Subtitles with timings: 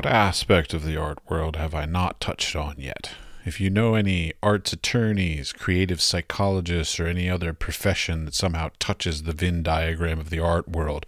[0.00, 3.10] What aspect of the art world have I not touched on yet?
[3.44, 9.24] If you know any arts attorneys, creative psychologists, or any other profession that somehow touches
[9.24, 11.04] the Venn diagram of the art world,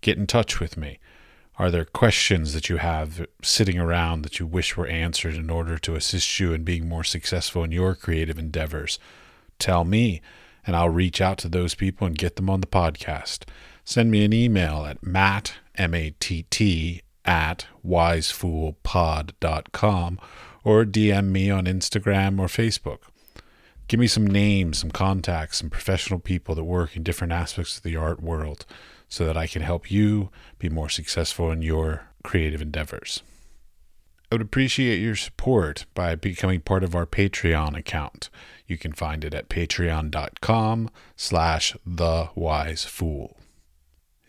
[0.00, 0.98] get in touch with me.
[1.58, 5.76] Are there questions that you have sitting around that you wish were answered in order
[5.78, 8.98] to assist you in being more successful in your creative endeavors?
[9.58, 10.22] Tell me,
[10.66, 13.44] and I'll reach out to those people and get them on the podcast.
[13.84, 20.18] Send me an email at matt, M-A-T-T, at wisefoolpod.com
[20.64, 23.00] or DM me on Instagram or Facebook.
[23.88, 27.82] Give me some names, some contacts, some professional people that work in different aspects of
[27.82, 28.64] the art world
[29.12, 33.22] so that I can help you be more successful in your creative endeavors.
[34.30, 38.30] I would appreciate your support by becoming part of our Patreon account.
[38.66, 43.36] You can find it at patreon.com slash the wise fool.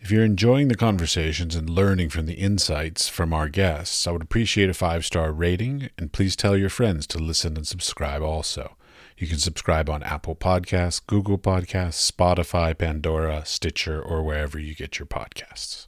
[0.00, 4.20] If you're enjoying the conversations and learning from the insights from our guests, I would
[4.20, 8.76] appreciate a five star rating and please tell your friends to listen and subscribe also.
[9.16, 14.98] You can subscribe on Apple Podcasts, Google Podcasts, Spotify, Pandora, Stitcher, or wherever you get
[14.98, 15.86] your podcasts.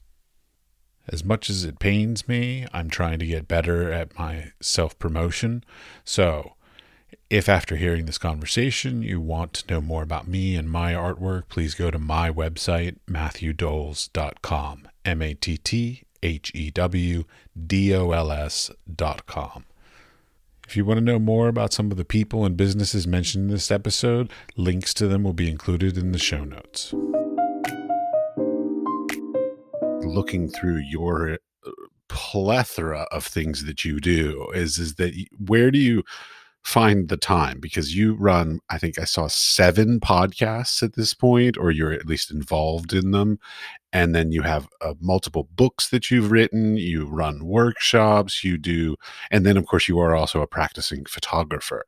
[1.08, 5.64] As much as it pains me, I'm trying to get better at my self promotion.
[6.04, 6.54] So,
[7.30, 11.48] if after hearing this conversation you want to know more about me and my artwork,
[11.48, 14.88] please go to my website, matthewdoles.com.
[15.04, 17.24] M A T T H E W
[17.66, 19.64] D O L S.com.
[20.66, 23.50] If you want to know more about some of the people and businesses mentioned in
[23.50, 26.92] this episode, links to them will be included in the show notes.
[30.04, 31.70] Looking through your uh,
[32.08, 36.02] plethora of things that you do is is that where do you
[36.66, 41.56] find the time because you run i think i saw seven podcasts at this point
[41.56, 43.38] or you're at least involved in them.
[43.92, 48.96] And then you have uh, multiple books that you've written you run workshops you do
[49.30, 51.84] and then of course you are also a practicing photographer.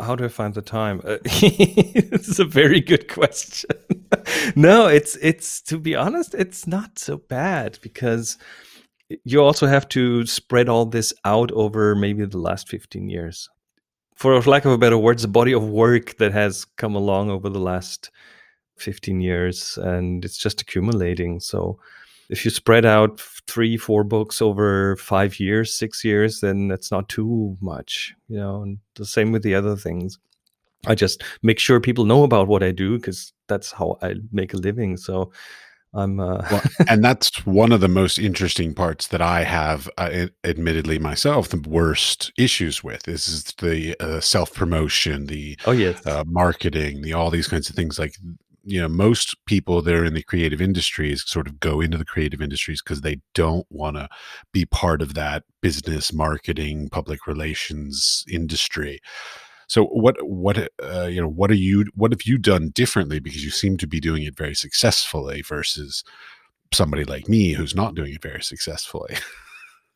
[0.00, 1.00] How do i find the time?
[1.04, 3.70] Uh, this is a very good question.
[4.56, 8.36] No it's it's to be honest it's not so bad because
[9.24, 13.48] you also have to spread all this out over maybe the last 15 years.
[14.14, 17.48] For lack of a better words the body of work that has come along over
[17.48, 18.10] the last
[18.76, 21.40] 15 years and it's just accumulating.
[21.40, 21.78] So
[22.28, 27.08] if you spread out three four books over five years six years then that's not
[27.08, 30.18] too much you know and the same with the other things.
[30.86, 34.54] I just make sure people know about what i do because that's how i make
[34.54, 34.96] a living.
[34.96, 35.32] So
[35.94, 36.46] I'm, uh...
[36.50, 41.48] well, and that's one of the most interesting parts that I have, uh, admittedly myself,
[41.48, 47.02] the worst issues with is, is the uh, self promotion, the oh yes, uh, marketing,
[47.02, 47.98] the all these kinds of things.
[47.98, 48.14] Like
[48.64, 52.04] you know, most people that are in the creative industries sort of go into the
[52.04, 54.08] creative industries because they don't want to
[54.52, 59.00] be part of that business, marketing, public relations industry.
[59.72, 63.42] So what what uh, you know what are you what have you done differently because
[63.42, 66.04] you seem to be doing it very successfully versus
[66.74, 69.16] somebody like me who's not doing it very successfully.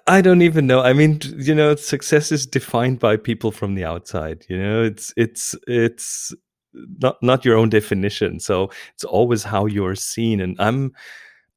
[0.07, 0.81] I don't even know.
[0.81, 4.45] I mean, you know, success is defined by people from the outside.
[4.49, 6.35] You know, it's it's it's
[6.73, 8.41] not not your own definition.
[8.41, 10.41] So it's always how you're seen.
[10.41, 10.91] And I'm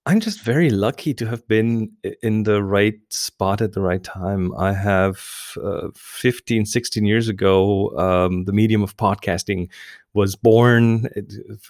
[0.09, 1.93] I'm just very lucky to have been
[2.23, 4.55] in the right spot at the right time.
[4.57, 5.21] I have
[5.63, 9.69] uh, 15, 16 years ago, um, the medium of podcasting
[10.15, 11.11] was born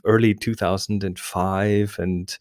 [0.04, 1.96] early 2005.
[1.98, 2.38] And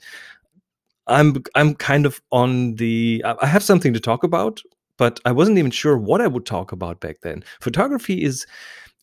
[1.08, 4.62] I'm, I'm kind of on the, I have something to talk about,
[4.98, 7.44] but I wasn't even sure what I would talk about back then.
[7.60, 8.46] Photography is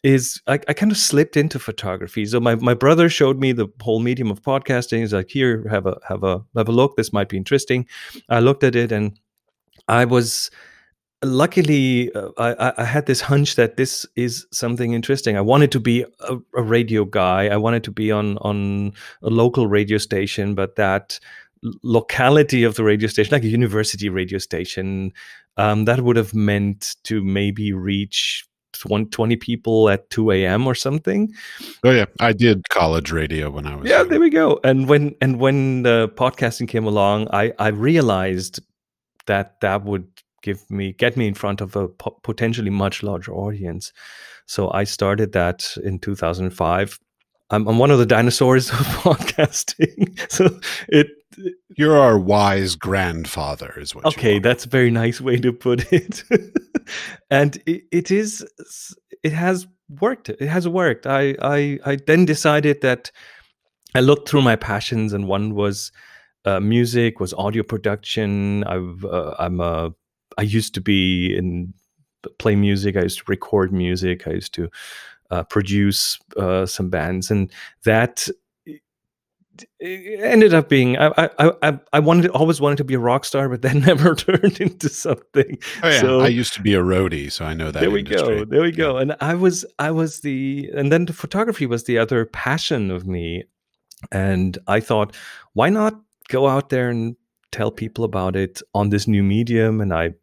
[0.04, 2.26] is I, I, kind of slipped into photography.
[2.26, 4.98] So my, my brother showed me the whole medium of podcasting.
[4.98, 6.96] He's like, here, have a have a have a look.
[6.96, 7.86] This might be interesting.
[8.28, 9.18] I looked at it and
[9.88, 10.50] I was
[11.24, 15.38] luckily uh, I, I had this hunch that this is something interesting.
[15.38, 17.48] I wanted to be a, a, radio guy.
[17.48, 18.92] I wanted to be on on
[19.22, 21.18] a local radio station, but that
[21.82, 25.12] locality of the radio station, like a university radio station,
[25.56, 28.44] um, that would have meant to maybe reach
[28.74, 30.66] 20 people at 2 a.m.
[30.66, 31.32] or something.
[31.84, 33.88] Oh yeah, I did college radio when I was.
[33.88, 34.08] Yeah, young.
[34.08, 34.60] there we go.
[34.64, 38.60] And when and when the podcasting came along, I I realized
[39.26, 40.06] that that would
[40.42, 43.92] give me get me in front of a po- potentially much larger audience.
[44.46, 47.00] So I started that in 2005.
[47.50, 50.18] I'm, I'm one of the dinosaurs of podcasting.
[50.30, 51.08] so it
[51.76, 54.04] you're our wise grandfather, is what.
[54.04, 56.24] Okay, that's a very nice way to put it.
[57.30, 58.46] and it, it is,
[59.22, 60.28] it has worked.
[60.28, 61.06] It has worked.
[61.06, 63.10] I, I, I then decided that
[63.94, 65.92] I looked through my passions, and one was
[66.44, 68.64] uh, music, was audio production.
[68.64, 69.92] I've, uh, I'm a,
[70.36, 71.74] I used to be in
[72.38, 72.96] play music.
[72.96, 74.26] I used to record music.
[74.26, 74.68] I used to
[75.30, 77.50] uh, produce uh, some bands, and
[77.84, 78.28] that
[79.80, 83.48] ended up being I, I I I wanted always wanted to be a rock star,
[83.48, 85.58] but that never turned into something.
[85.82, 87.80] Oh yeah, so, I used to be a roadie, so I know that.
[87.80, 88.38] There we industry.
[88.40, 88.96] go, there we go.
[88.96, 93.06] And I was I was the and then the photography was the other passion of
[93.06, 93.44] me,
[94.10, 95.16] and I thought,
[95.52, 97.16] why not go out there and
[97.52, 99.80] tell people about it on this new medium?
[99.80, 100.14] And I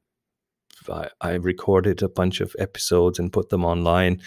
[0.90, 4.22] I, I, recorded a bunch of episodes and put them online.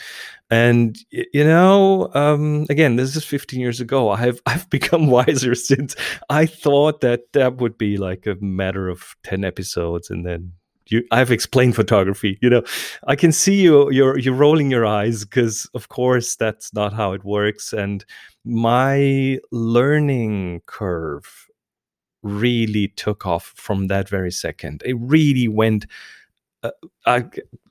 [0.50, 4.10] And you know, um, again, this is 15 years ago.
[4.10, 5.96] I've I've become wiser since.
[6.28, 10.52] I thought that that would be like a matter of 10 episodes, and then
[10.86, 11.04] you.
[11.10, 12.38] I've explained photography.
[12.42, 12.62] You know,
[13.06, 13.90] I can see you.
[13.90, 17.72] You're you're rolling your eyes because, of course, that's not how it works.
[17.72, 18.04] And
[18.44, 21.48] my learning curve
[22.24, 24.82] really took off from that very second.
[24.84, 25.86] It really went
[26.64, 26.70] uh,
[27.06, 27.24] I,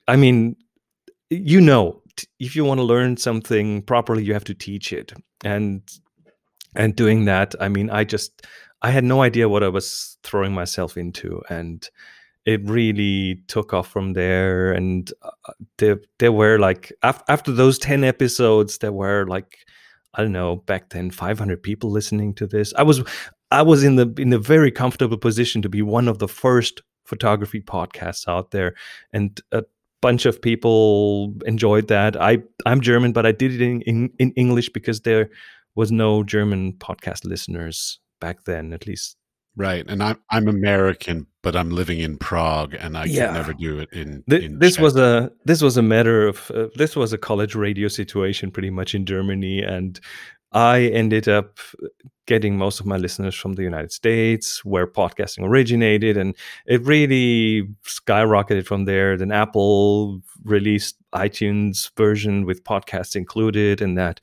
[0.07, 0.55] I mean,
[1.29, 2.01] you know,
[2.39, 5.13] if you want to learn something properly, you have to teach it.
[5.43, 5.81] And
[6.75, 8.45] and doing that, I mean, I just
[8.81, 11.87] I had no idea what I was throwing myself into, and
[12.45, 14.71] it really took off from there.
[14.71, 19.57] And uh, there there were like af- after those ten episodes, there were like
[20.15, 22.73] I don't know back then 500 people listening to this.
[22.75, 23.03] I was
[23.51, 26.81] I was in the in the very comfortable position to be one of the first
[27.05, 28.75] photography podcasts out there,
[29.11, 29.63] and a
[30.01, 32.19] bunch of people enjoyed that.
[32.21, 35.29] I I'm German, but I did it in, in, in English because there
[35.75, 39.17] was no German podcast listeners back then, at least.
[39.55, 43.25] Right, and I'm I'm American, but I'm living in Prague, and I yeah.
[43.25, 44.23] can never do it in.
[44.27, 44.83] in this Czech.
[44.83, 48.71] was a this was a matter of uh, this was a college radio situation, pretty
[48.71, 49.99] much in Germany, and
[50.53, 51.59] I ended up
[52.25, 56.35] getting most of my listeners from the United States, where podcasting originated, and
[56.65, 59.17] it really skyrocketed from there.
[59.17, 64.19] Then Apple released iTunes version with podcasts included, and that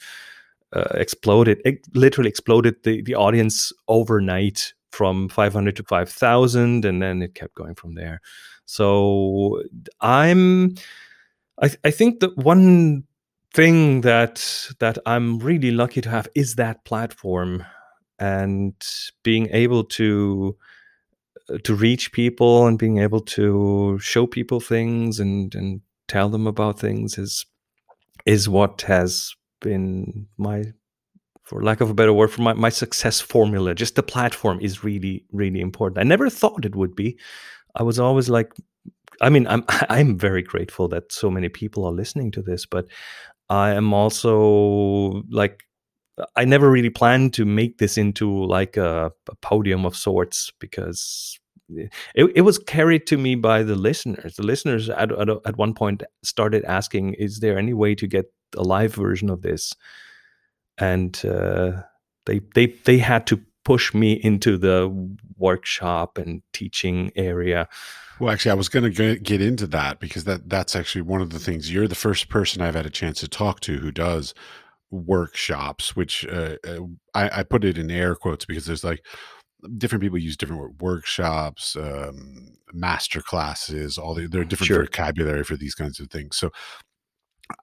[0.73, 1.61] uh, exploded.
[1.65, 7.55] It literally exploded the the audience overnight from 500 to 5,000, and then it kept
[7.55, 8.21] going from there.
[8.67, 9.63] So
[10.01, 10.75] I'm,
[11.63, 13.05] I, I think that one
[13.53, 17.65] thing that that I'm really lucky to have is that platform
[18.19, 18.75] and
[19.23, 20.57] being able to
[21.49, 26.47] uh, to reach people and being able to show people things and and tell them
[26.47, 27.47] about things is
[28.27, 30.65] is what has been my
[31.43, 33.75] for lack of a better word for my, my success formula.
[33.75, 35.99] Just the platform is really really important.
[35.99, 37.19] I never thought it would be.
[37.75, 38.53] I was always like
[39.21, 42.87] i mean i'm i'm very grateful that so many people are listening to this but
[43.51, 45.65] I am also like
[46.37, 51.39] I never really planned to make this into like a, a podium of sorts because
[51.69, 54.37] it, it, was carried to me by the listeners.
[54.37, 58.27] The listeners at, at, at one point started asking, "Is there any way to get
[58.57, 59.75] a live version of this?"
[60.79, 61.83] And uh,
[62.27, 64.91] they they they had to push me into the
[65.37, 67.69] workshop and teaching area
[68.21, 71.31] well, actually, I was going to get into that because that that's actually one of
[71.31, 71.73] the things.
[71.73, 74.35] You're the first person I've had a chance to talk to who does
[74.91, 76.81] workshops, which uh, uh
[77.15, 79.05] I, I, put it in air quotes because there's like
[79.79, 84.85] different people use different workshops, um, master classes, all the there are different sure.
[84.85, 86.37] vocabulary for these kinds of things.
[86.37, 86.51] So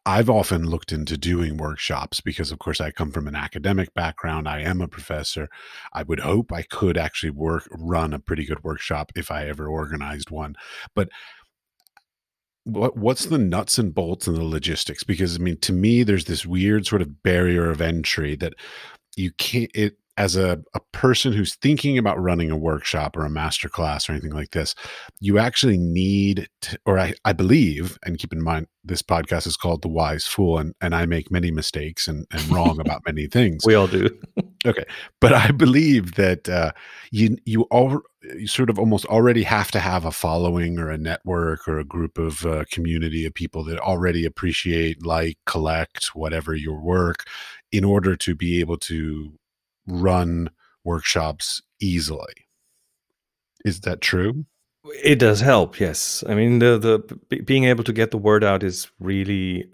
[0.05, 4.47] I've often looked into doing workshops because, of course, I come from an academic background.
[4.47, 5.49] I am a professor.
[5.93, 9.67] I would hope I could actually work run a pretty good workshop if I ever
[9.67, 10.55] organized one.
[10.95, 11.09] But
[12.63, 15.03] what what's the nuts and bolts and the logistics?
[15.03, 18.53] Because I mean, to me, there's this weird sort of barrier of entry that
[19.15, 19.71] you can't.
[19.73, 24.09] It as a, a person who's thinking about running a workshop or a master class
[24.09, 24.73] or anything like this,
[25.19, 29.55] you actually need, to, or I, I believe, and keep in mind, this podcast is
[29.55, 33.27] called The Wise Fool, and, and I make many mistakes and, and wrong about many
[33.27, 33.63] things.
[33.63, 34.09] We all do.
[34.65, 34.85] okay.
[35.21, 36.71] But I believe that uh,
[37.11, 40.97] you, you, all, you sort of almost already have to have a following or a
[40.97, 46.55] network or a group of uh, community of people that already appreciate, like, collect, whatever
[46.55, 47.25] your work
[47.71, 49.33] in order to be able to
[49.87, 50.49] run
[50.83, 52.47] workshops easily.
[53.65, 54.45] Is that true?
[55.03, 56.23] It does help, yes.
[56.29, 59.65] I mean, the the being able to get the word out is really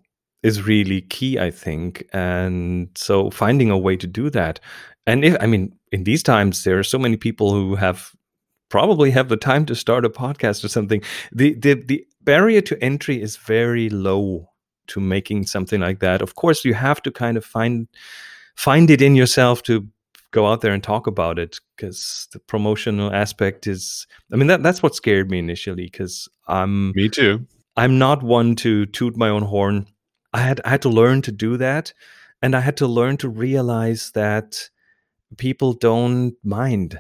[0.41, 2.03] is really key, I think.
[2.13, 4.60] And so finding a way to do that
[5.05, 8.12] and if i mean in these times there are so many people who have
[8.70, 11.01] probably have the time to start a podcast or something
[11.32, 14.48] the the, the barrier to entry is very low
[14.88, 17.88] to making something like that of course you have to kind of find
[18.55, 19.88] find it in yourself to
[20.34, 24.63] go out there and talk about it because the promotional aspect is i mean that
[24.63, 27.46] that's what scared me initially because i'm me too.
[27.75, 29.88] I'm not one to toot my own horn.
[30.34, 31.94] I had i had to learn to do that
[32.42, 34.70] and i had to learn to realize that
[35.38, 37.00] people don't mind.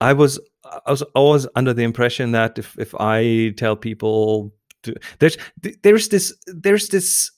[0.00, 0.38] I was
[0.86, 5.36] i was always under the impression that if if i tell people to, there's
[5.82, 7.30] there's this there's this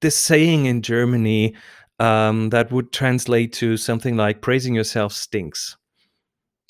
[0.00, 1.54] this saying in germany
[1.98, 5.76] um, that would translate to something like praising yourself stinks.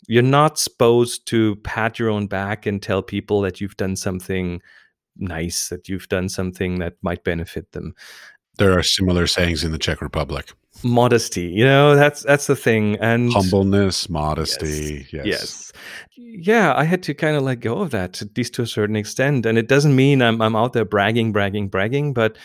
[0.06, 4.62] You're not supposed to pat your own back and tell people that you've done something
[5.16, 7.94] nice, that you've done something that might benefit them.
[8.56, 10.52] There are similar sayings in the Czech Republic.
[10.82, 12.96] Modesty, you know, that's that's the thing.
[13.00, 15.06] And humbleness, modesty.
[15.12, 15.24] Yes.
[15.24, 15.24] Yes.
[15.24, 15.72] yes.
[16.16, 18.96] Yeah, I had to kind of let go of that, at least to a certain
[18.96, 19.44] extent.
[19.44, 22.38] And it doesn't mean I'm I'm out there bragging, bragging, bragging, but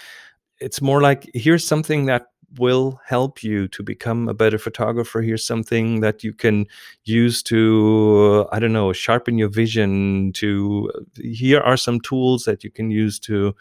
[0.60, 5.22] it's more like here's something that will help you to become a better photographer.
[5.22, 6.68] Here's something that you can
[7.04, 10.34] use to, I don't know, sharpen your vision.
[10.34, 13.56] To here are some tools that you can use to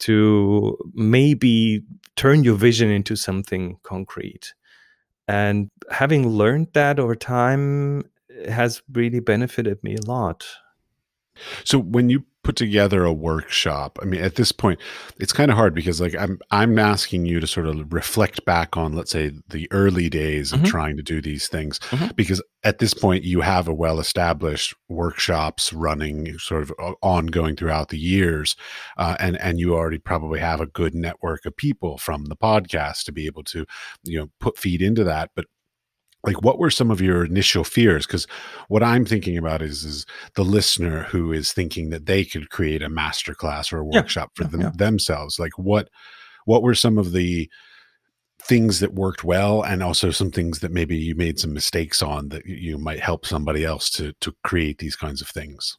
[0.00, 1.82] to maybe
[2.16, 4.54] turn your vision into something concrete.
[5.28, 8.04] And having learned that over time
[8.48, 10.46] has really benefited me a lot.
[11.64, 14.80] So when you put together a workshop i mean at this point
[15.18, 18.76] it's kind of hard because like i'm i'm asking you to sort of reflect back
[18.76, 20.68] on let's say the early days of mm-hmm.
[20.68, 22.08] trying to do these things mm-hmm.
[22.16, 27.88] because at this point you have a well established workshops running sort of ongoing throughout
[27.90, 28.56] the years
[28.96, 33.04] uh, and and you already probably have a good network of people from the podcast
[33.04, 33.66] to be able to
[34.04, 35.44] you know put feed into that but
[36.24, 38.26] like what were some of your initial fears because
[38.68, 42.82] what i'm thinking about is is the listener who is thinking that they could create
[42.82, 44.70] a master class or a workshop yeah, for them, yeah.
[44.76, 45.88] themselves like what
[46.44, 47.48] what were some of the
[48.42, 52.28] things that worked well and also some things that maybe you made some mistakes on
[52.30, 55.76] that you might help somebody else to to create these kinds of things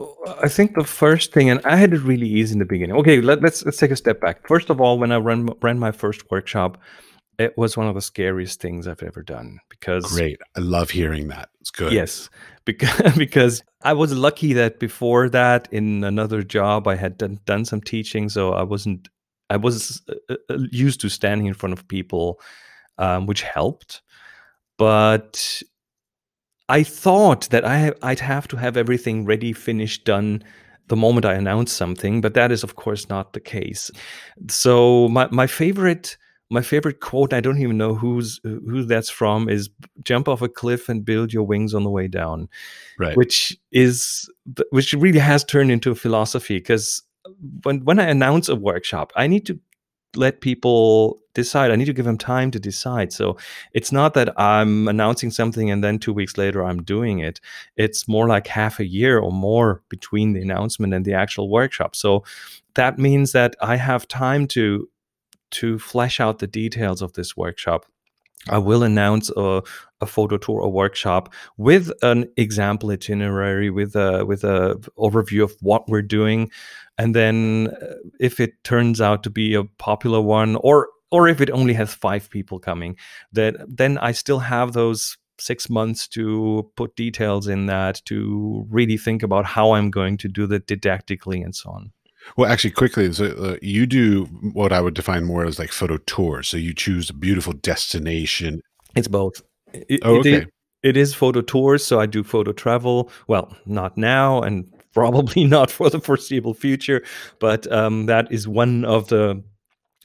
[0.00, 2.96] uh, I think the first thing, and I had it really easy in the beginning.
[2.96, 4.46] Okay, let, us let's, let's take a step back.
[4.46, 6.78] First of all, when I ran ran my first workshop,
[7.38, 10.40] it was one of the scariest things I've ever done because Great.
[10.56, 11.50] I love hearing that.
[11.60, 11.92] It's good.
[11.92, 12.30] Yes.
[12.64, 17.64] Because because I was lucky that before that in another job I had done, done
[17.64, 19.08] some teaching so I wasn't
[19.50, 22.40] I was uh, uh, used to standing in front of people
[22.98, 24.02] um, which helped.
[24.78, 25.62] But
[26.68, 30.42] I thought that I I'd have to have everything ready, finished, done
[30.88, 33.90] the moment I announce something, but that is of course not the case.
[34.48, 36.16] So my my favorite
[36.50, 39.68] my favorite quote i don't even know who's who that's from is
[40.02, 42.48] jump off a cliff and build your wings on the way down
[42.98, 43.16] right.
[43.16, 44.30] which is
[44.70, 47.02] which really has turned into a philosophy because
[47.64, 49.58] when when i announce a workshop i need to
[50.16, 53.12] let people decide i need to give them time to decide.
[53.12, 53.36] So
[53.72, 57.40] it's not that i'm announcing something and then 2 weeks later i'm doing it.
[57.76, 61.94] It's more like half a year or more between the announcement and the actual workshop.
[61.94, 62.24] So
[62.74, 64.88] that means that i have time to
[65.60, 67.86] to flesh out the details of this workshop.
[68.48, 69.62] I will announce a,
[70.00, 75.52] a photo tour or workshop with an example itinerary, with a with a overview of
[75.60, 76.50] what we're doing,
[76.96, 81.40] and then uh, if it turns out to be a popular one, or or if
[81.40, 82.96] it only has five people coming,
[83.32, 88.96] that then I still have those six months to put details in that to really
[88.96, 91.92] think about how I'm going to do that didactically and so on.
[92.36, 95.98] Well, actually, quickly, so uh, you do what I would define more as like photo
[95.98, 96.48] tours.
[96.48, 98.60] So you choose a beautiful destination.
[98.94, 99.42] It's both.
[99.72, 100.34] It, oh, okay.
[100.34, 100.48] It,
[100.82, 101.84] it is photo tours.
[101.84, 103.10] So I do photo travel.
[103.28, 107.02] Well, not now, and probably not for the foreseeable future.
[107.38, 109.42] But um, that is one of the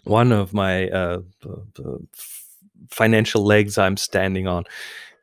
[0.03, 2.07] one of my uh, the, the
[2.89, 4.65] financial legs I'm standing on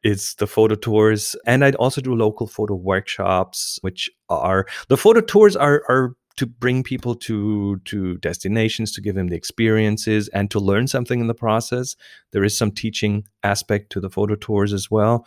[0.04, 5.20] is the photo tours and i also do local photo workshops which are the photo
[5.20, 10.50] tours are are to bring people to to destinations to give them the experiences and
[10.50, 11.96] to learn something in the process.
[12.30, 15.26] There is some teaching aspect to the photo tours as well.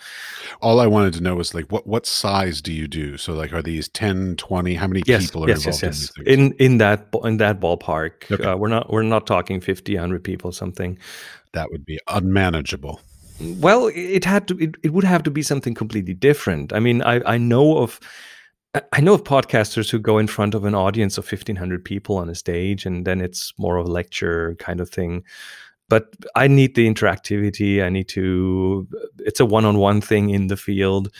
[0.61, 3.17] All i wanted to know was like what what size do you do?
[3.17, 6.27] So like are these 10 20 how many yes, people are yes, involved yes, yes.
[6.27, 8.31] in in that in that ballpark.
[8.31, 8.43] Okay.
[8.43, 10.97] uh, we're not we're not talking 50 100 people something.
[11.53, 13.01] That would be unmanageable.
[13.39, 16.71] Well it had to it, it would have to be something completely different.
[16.71, 17.99] I mean i i know of
[18.93, 22.29] I know of podcasters who go in front of an audience of 1500 people on
[22.29, 25.23] a stage and then it's more of a lecture kind of thing.
[25.91, 27.83] but I need the interactivity.
[27.83, 28.87] I need to.
[29.19, 31.13] It's a one-on-one thing in the field,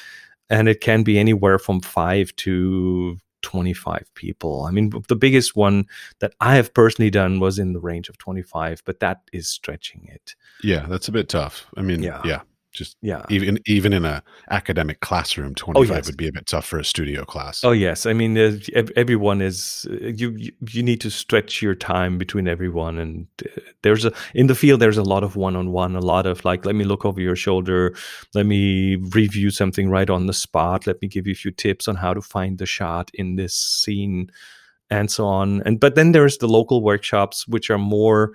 [0.50, 4.64] and it can be anywhere from five to 25 people.
[4.64, 5.88] I mean, the biggest one
[6.20, 10.08] that I have personally done was in the range of 25, but that is stretching
[10.08, 10.36] it.
[10.64, 11.68] Yeah, that's a bit tough.
[11.76, 13.26] I mean, yeah, yeah just yeah.
[13.30, 16.06] even even in a academic classroom 25 oh, yes.
[16.06, 17.64] would be a bit tough for a studio class.
[17.64, 18.06] Oh yes.
[18.06, 18.58] I mean uh,
[18.96, 23.62] everyone is uh, you, you, you need to stretch your time between everyone and uh,
[23.84, 26.76] there's a in the field there's a lot of one-on-one a lot of like let
[26.76, 27.96] me look over your shoulder.
[28.34, 30.88] Let me review something right on the spot.
[30.88, 33.54] Let me give you a few tips on how to find the shot in this
[33.54, 34.32] scene
[34.90, 35.62] and so on.
[35.64, 38.34] And but then there's the local workshops which are more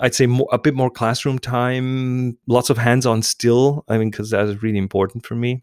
[0.00, 3.84] I'd say more, a bit more classroom time, lots of hands on still.
[3.88, 5.62] I mean, because that is really important for me.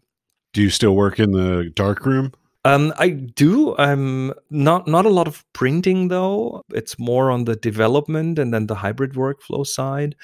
[0.52, 2.32] Do you still work in the dark room?
[2.64, 3.76] Um, I do.
[3.76, 6.62] I'm not not a lot of printing though.
[6.72, 10.16] It's more on the development and then the hybrid workflow side.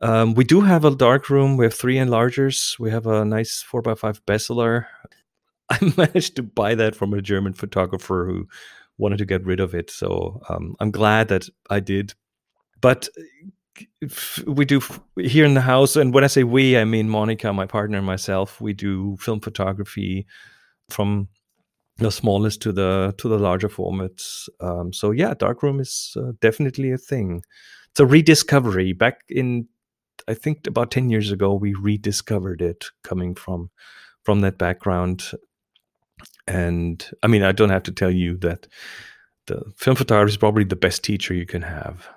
[0.00, 1.56] Um, we do have a dark room.
[1.56, 2.78] We have three enlargers.
[2.78, 4.86] We have a nice four x five Beseler.
[5.68, 8.46] I managed to buy that from a German photographer who
[8.98, 9.90] wanted to get rid of it.
[9.90, 12.14] So um, I'm glad that I did
[12.80, 13.08] but
[14.46, 14.80] we do
[15.20, 18.06] here in the house and when i say we i mean monica my partner and
[18.06, 20.26] myself we do film photography
[20.88, 21.28] from
[21.98, 26.92] the smallest to the to the larger formats um, so yeah darkroom is uh, definitely
[26.92, 27.42] a thing.
[27.90, 28.92] It's a rediscovery.
[28.92, 29.68] Back in
[30.28, 33.70] i think about 10 years ago we rediscovered it coming from
[34.22, 35.30] from that background.
[36.46, 38.66] And i mean i don't have to tell you that
[39.46, 42.08] the film photography is probably the best teacher you can have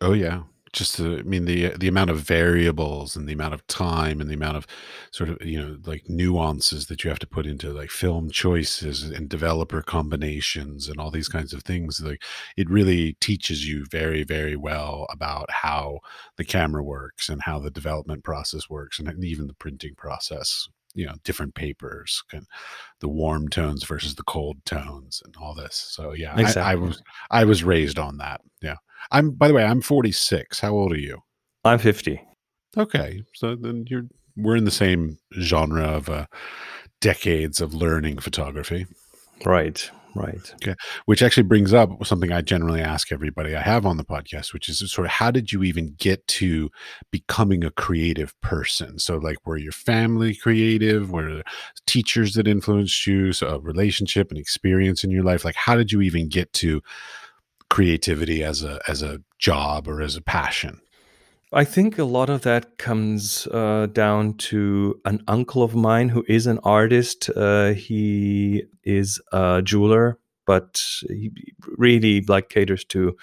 [0.00, 0.42] Oh yeah.
[0.72, 4.20] Just the, I mean the uh, the amount of variables and the amount of time
[4.20, 4.68] and the amount of
[5.10, 9.02] sort of you know like nuances that you have to put into like film choices
[9.02, 12.22] and developer combinations and all these kinds of things like
[12.56, 15.98] it really teaches you very very well about how
[16.36, 21.04] the camera works and how the development process works and even the printing process you
[21.06, 22.46] know different papers and
[23.00, 26.62] the warm tones versus the cold tones and all this so yeah exactly.
[26.62, 28.76] I, I was i was raised on that yeah
[29.10, 30.60] I'm by the way, I'm 46.
[30.60, 31.18] How old are you?
[31.64, 32.20] I'm 50.
[32.76, 33.22] Okay.
[33.34, 34.04] So then you're
[34.36, 36.26] we're in the same genre of uh,
[37.00, 38.86] decades of learning photography.
[39.44, 39.90] Right.
[40.14, 40.52] Right.
[40.56, 40.74] Okay.
[41.04, 44.68] Which actually brings up something I generally ask everybody I have on the podcast, which
[44.68, 46.70] is sort of how did you even get to
[47.10, 48.98] becoming a creative person?
[48.98, 51.10] So, like, were your family creative?
[51.10, 51.42] Were
[51.86, 53.32] teachers that influenced you?
[53.32, 55.44] So, a relationship and experience in your life?
[55.44, 56.82] Like, how did you even get to
[57.70, 60.80] creativity as a as a job or as a passion?
[61.52, 66.24] I think a lot of that comes uh, down to an uncle of mine who
[66.28, 67.28] is an artist.
[67.34, 71.32] Uh, he is a jeweler, but he
[71.76, 73.16] really like caters to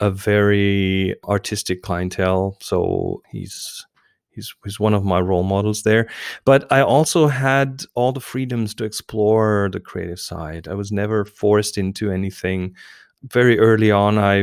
[0.00, 2.56] a very artistic clientele.
[2.60, 3.86] So he's
[4.30, 6.08] he's he's one of my role models there.
[6.44, 10.66] But I also had all the freedoms to explore the creative side.
[10.66, 12.74] I was never forced into anything
[13.22, 14.42] very early on, I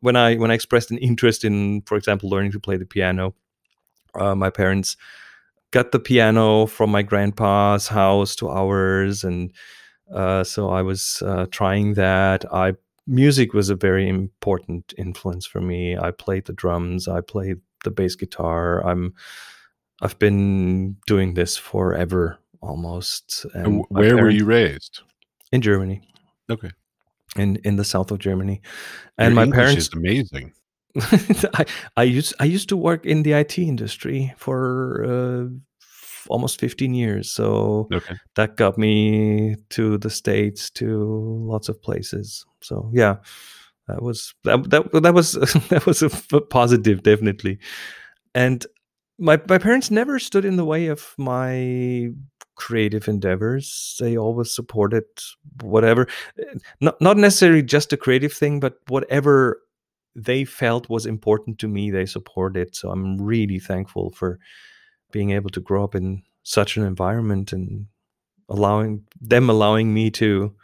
[0.00, 3.34] when I when I expressed an interest in, for example, learning to play the piano,
[4.14, 4.96] uh, my parents
[5.70, 9.52] got the piano from my grandpa's house to ours, and
[10.12, 12.44] uh, so I was uh, trying that.
[12.52, 12.74] I
[13.06, 15.96] music was a very important influence for me.
[15.96, 18.86] I played the drums, I played the bass guitar.
[18.86, 19.14] I'm
[20.02, 23.44] I've been doing this forever almost.
[23.52, 25.00] And where were you raised?
[25.52, 26.00] In Germany.
[26.48, 26.70] Okay
[27.36, 28.60] in in the south of Germany,
[29.18, 29.86] and Your my English parents.
[29.86, 30.52] is amazing.
[31.54, 31.64] I,
[31.96, 35.44] I used I used to work in the IT industry for uh,
[35.82, 38.16] f- almost 15 years, so Okay.
[38.34, 42.44] that got me to the states, to lots of places.
[42.60, 43.16] So yeah,
[43.86, 45.32] that was that that, that was
[45.70, 47.58] that was a positive, definitely.
[48.34, 48.66] And
[49.18, 52.10] my my parents never stood in the way of my
[52.60, 53.96] creative endeavors.
[53.98, 55.04] They always supported
[55.62, 56.06] whatever,
[56.38, 59.62] eh, not not necessarily just a creative thing, but whatever
[60.14, 62.76] they felt was important to me, they supported.
[62.76, 64.38] So I'm really thankful for
[65.12, 67.86] being able to grow up in such an environment and
[68.48, 70.54] allowing them allowing me to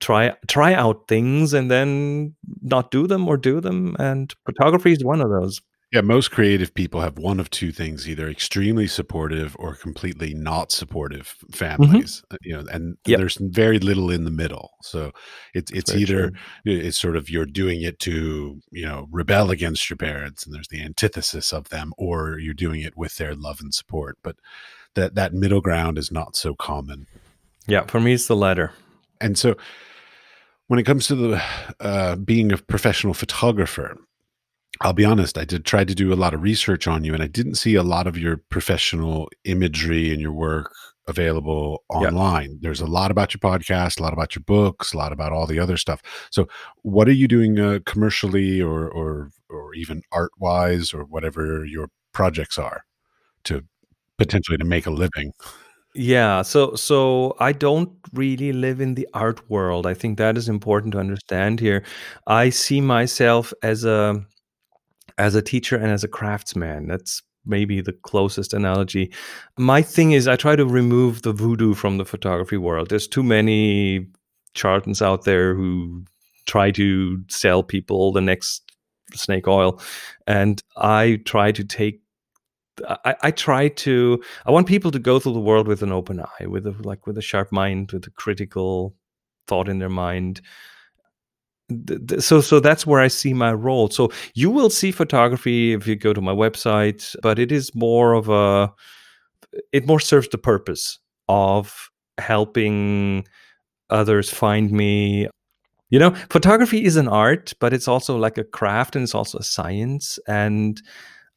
[0.00, 5.04] try try out things and then not do them or do them and photography is
[5.04, 5.60] one of those
[5.92, 10.70] yeah, most creative people have one of two things: either extremely supportive or completely not
[10.70, 11.52] supportive mm-hmm.
[11.52, 12.22] families.
[12.30, 13.18] Uh, you know, and Yep.
[13.18, 14.70] there's very little in the middle.
[14.82, 15.12] So
[15.52, 16.78] it's it's either true.
[16.78, 20.68] it's sort of you're doing it to you know rebel against your parents, and there's
[20.68, 24.18] the antithesis of them, or you're doing it with their love and support.
[24.22, 24.36] But
[24.94, 27.06] that that middle ground is not so common.
[27.66, 28.72] Yeah, for me, it's the latter.
[29.20, 29.56] And so
[30.68, 31.42] when it comes to the
[31.80, 33.98] uh, being a professional photographer,
[34.80, 37.22] I'll be honest, I did try to do a lot of research on you and
[37.22, 40.72] I didn't see a lot of your professional imagery and your work
[41.10, 42.58] available online.
[42.62, 45.46] There's a lot about your podcast, a lot about your books, a lot about all
[45.46, 46.00] the other stuff.
[46.30, 46.48] So,
[46.82, 52.58] what are you doing uh, commercially or or or even art-wise or whatever your projects
[52.58, 52.84] are
[53.44, 53.64] to
[54.16, 55.32] potentially to make a living?
[55.94, 59.86] Yeah, so so I don't really live in the art world.
[59.86, 61.82] I think that is important to understand here.
[62.26, 64.24] I see myself as a
[65.20, 66.88] as a teacher and as a craftsman.
[66.88, 69.12] That's maybe the closest analogy.
[69.58, 72.88] My thing is I try to remove the voodoo from the photography world.
[72.88, 74.06] There's too many
[74.54, 76.04] charlatans out there who
[76.46, 78.72] try to sell people the next
[79.14, 79.80] snake oil,
[80.26, 82.00] and I try to take
[83.04, 86.20] I, I try to I want people to go through the world with an open
[86.20, 88.94] eye, with a like with a sharp mind, with a critical
[89.46, 90.40] thought in their mind.
[92.18, 93.90] So so that's where I see my role.
[93.90, 98.14] So you will see photography if you go to my website, but it is more
[98.14, 98.72] of a
[99.72, 103.26] it more serves the purpose of helping
[103.90, 105.28] others find me.
[105.90, 109.38] You know, photography is an art, but it's also like a craft and it's also
[109.38, 110.18] a science.
[110.28, 110.80] And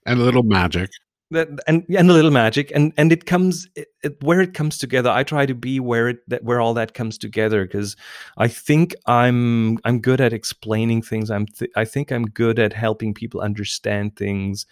[0.05, 0.89] And a little magic.
[1.33, 4.77] That and and a little magic and and it comes it, it, where it comes
[4.77, 7.95] together i try to be where it that where all that comes together because
[8.37, 11.29] i think i'm i'm good at explaining things.
[11.29, 14.65] I'm th- i think i'm good at helping people understand things.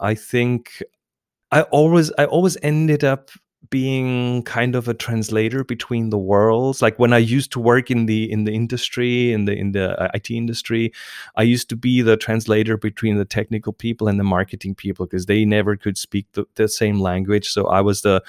[0.00, 0.82] I think
[1.50, 3.30] i always i always ended up
[3.70, 8.06] being kind of a translator between the worlds like when i used to work in
[8.06, 10.92] the in the industry in the in the uh, IT industry
[11.36, 15.26] I used to be the translator between the technical people and the marketing people because
[15.26, 17.48] they never could speak the, the same language.
[17.48, 18.22] So I was the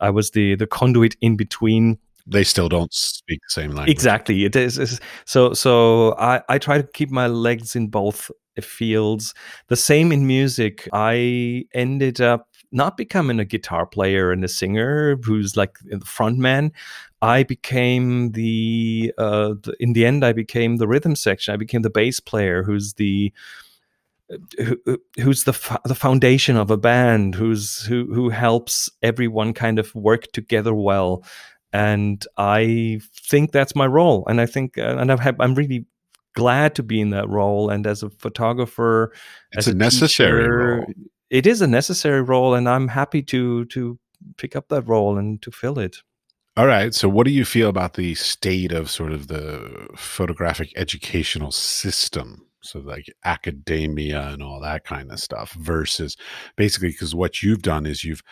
[0.00, 1.98] I was the the conduit in between.
[2.26, 3.90] They still don't speak the same language.
[3.90, 4.44] Exactly.
[4.44, 9.34] It is, is- so so I I try to keep my legs in both fields.
[9.68, 10.88] The same in music.
[10.92, 16.38] I ended up not becoming a guitar player and a singer who's like the front
[16.38, 16.72] man.
[17.22, 21.54] I became the, uh, the in the end I became the rhythm section.
[21.54, 23.32] I became the bass player who's the
[24.58, 29.78] who, who- who's the the foundation of a band who's who who helps everyone kind
[29.78, 31.22] of work together well
[31.72, 32.98] and i
[33.30, 35.86] think that's my role and i think uh, and I've had, i'm really
[36.34, 39.12] glad to be in that role and as a photographer
[39.52, 40.86] It's as a necessary teacher, role.
[41.30, 43.98] It is a necessary role and i'm happy to to
[44.36, 45.98] pick up that role and to fill it
[46.56, 46.94] All right.
[46.94, 52.46] So, what do you feel about the state of sort of the photographic educational system?
[52.62, 56.16] So, like academia and all that kind of stuff versus
[56.56, 58.22] basically because what you've done is you've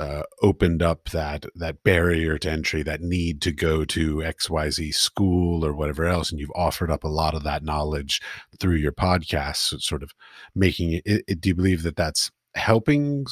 [0.00, 4.70] uh, opened up that that barrier to entry, that need to go to X Y
[4.70, 8.20] Z school or whatever else, and you've offered up a lot of that knowledge
[8.60, 10.12] through your podcast, so sort of
[10.54, 13.26] making it, it, it- Do you believe that that's helping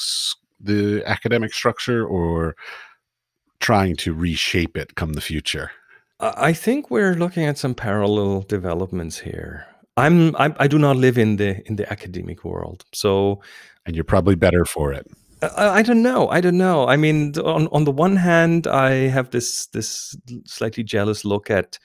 [0.61, 2.57] the academic structure or
[3.61, 5.71] trying to reshape it come the future?
[6.21, 9.67] I I think we're looking at some parallel developments here.
[9.97, 13.41] I'm, I'm I do not live in the in the academic world, so
[13.87, 15.07] And you're probably better for it.
[15.43, 16.29] I, don't know.
[16.29, 16.89] I don't know.
[16.89, 21.79] I mean, on on the one hand, I have this this slightly jealous look at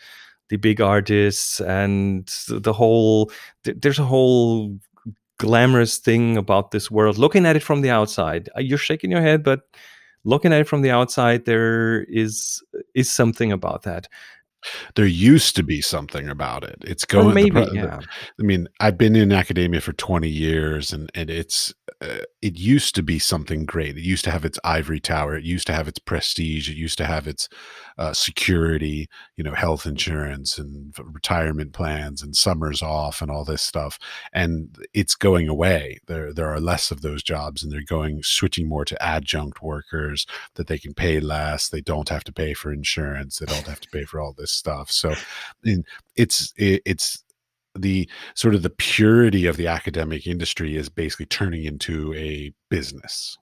[0.50, 3.32] the big artists and the whole.
[3.64, 4.80] There's a whole
[5.38, 7.18] glamorous thing about this world.
[7.18, 9.62] Looking at it from the outside, Uh, you're shaking your head, but
[10.24, 14.08] looking at it from the outside, there is is something about that.
[14.96, 16.76] There used to be something about it.
[16.82, 17.30] It's going.
[17.30, 18.00] the maybe, the- yeah.
[18.40, 22.96] I mean, I've been in academia for 20 years and, and it's, uh, it used
[22.96, 23.98] to be something great.
[23.98, 25.36] It used to have its ivory tower.
[25.36, 26.70] It used to have its prestige.
[26.70, 27.48] It used to have its
[28.02, 33.62] uh, security, you know, health insurance and retirement plans and summers off and all this
[33.62, 34.00] stuff.
[34.34, 36.00] And it's going away.
[36.08, 40.26] There, there are less of those jobs and they're going, switching more to adjunct workers
[40.56, 41.70] that they can pay less.
[41.70, 43.38] They don't have to pay for insurance.
[43.38, 44.90] They don't have to pay for all this stuff.
[44.90, 45.14] So
[46.16, 47.24] it's, it, it's,
[47.74, 53.38] the sort of the purity of the academic industry is basically turning into a business.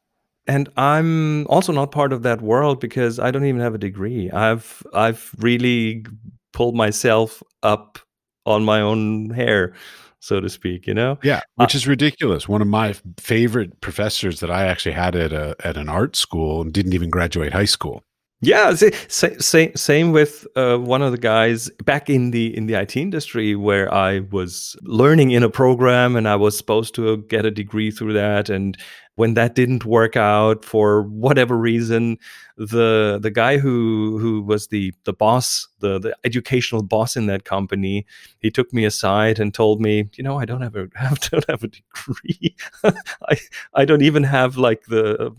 [0.48, 4.32] And I'm also not part of that world because I don't even have a degree.
[4.32, 6.06] I've I've really
[6.54, 8.00] pulled myself up
[8.46, 9.74] on my own hair,
[10.20, 10.88] so to speak.
[10.88, 11.18] You know.
[11.24, 12.48] Yeah, uh, which is ridiculous.
[12.50, 16.62] One of my favorite professors that I actually had at a at an art school
[16.62, 18.04] and didn't even graduate high school.
[18.42, 18.74] Yeah,
[19.10, 23.54] same same with uh, one of the guys back in the in the IT industry
[23.54, 27.92] where I was learning in a program and I was supposed to get a degree
[27.92, 28.48] through that.
[28.50, 28.78] And
[29.16, 32.18] when that didn't work out for whatever reason
[32.56, 37.44] the the guy who who was the the boss the the educational boss in that
[37.44, 38.06] company
[38.40, 41.50] he took me aside and told me you know I don't have a have don't
[41.50, 42.56] have a degree.
[42.86, 43.38] I
[43.74, 45.36] I don't even have like the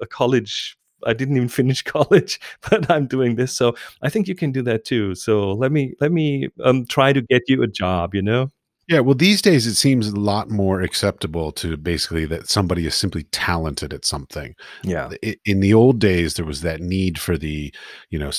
[0.00, 3.54] a college I didn't even finish college, but I'm doing this.
[3.54, 5.14] So I think you can do that too.
[5.14, 8.14] So let me let me um, try to get you a job.
[8.14, 8.50] You know.
[8.86, 12.94] Yeah, well, these days it seems a lot more acceptable to basically that somebody is
[12.94, 14.54] simply talented at something.
[14.82, 15.10] Yeah.
[15.46, 17.74] In the old days, there was that need for the,
[18.10, 18.30] you know,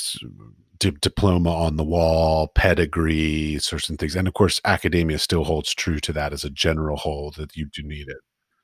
[0.78, 5.99] d- diploma on the wall, pedigree, certain things, and of course, academia still holds true
[6.01, 8.17] to that as a general whole that you do need it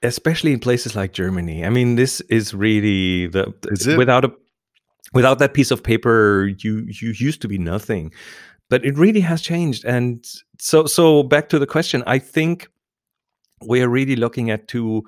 [0.03, 1.65] especially in places like Germany.
[1.65, 3.97] I mean, this is really the is it?
[3.97, 4.33] without a
[5.13, 8.11] without that piece of paper, you you used to be nothing.
[8.69, 9.85] But it really has changed.
[9.85, 10.25] And
[10.59, 12.69] so so back to the question, I think
[13.67, 15.03] we are really looking at two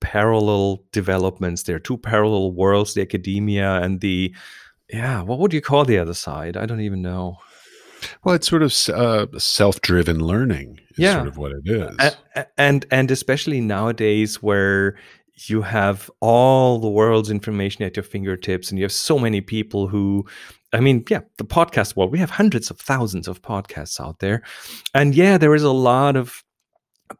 [0.00, 1.62] parallel developments.
[1.62, 4.34] There are two parallel worlds, the academia and the
[4.92, 6.56] yeah, what would you call the other side?
[6.56, 7.38] I don't even know.
[8.24, 10.78] Well, it's sort of uh, self-driven learning.
[10.92, 11.96] Is yeah, sort of what it is.
[11.98, 14.98] And, and and especially nowadays where
[15.48, 19.88] you have all the world's information at your fingertips, and you have so many people
[19.88, 20.26] who.
[20.72, 24.42] I mean, yeah, the podcast world, we have hundreds of thousands of podcasts out there.
[24.94, 26.44] And yeah, there is a lot of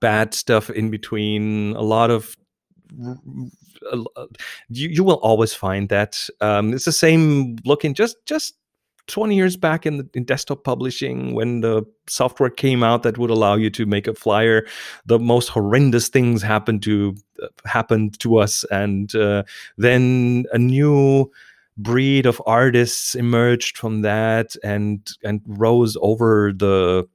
[0.01, 2.37] bad stuff in between, a lot of
[4.69, 8.55] you, you will always find that um, it's the same looking just just
[9.11, 13.31] 20 years back in, the, in desktop publishing when the software came out that would
[13.31, 14.67] allow you to make a flyer
[15.07, 18.65] the most horrendous things happened to uh, happened to us.
[18.71, 19.45] And uh,
[19.77, 21.31] then a new
[21.77, 27.09] breed of artists emerged from that and and rose over the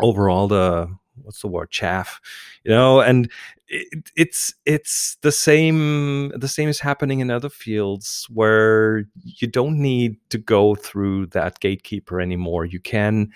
[0.00, 0.88] over all the
[1.22, 2.20] what's the word chaff
[2.66, 3.00] you know?
[3.00, 3.30] And
[3.68, 9.80] it, it's it's the same the same is happening in other fields where you don't
[9.80, 13.30] need to go through that gatekeeper anymore you can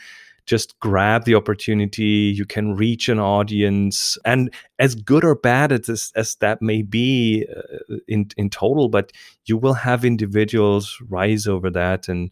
[0.47, 6.13] just grab the opportunity you can reach an audience and as good or bad as,
[6.15, 9.13] as that may be uh, in in total but
[9.47, 12.31] you will have individuals rise over that and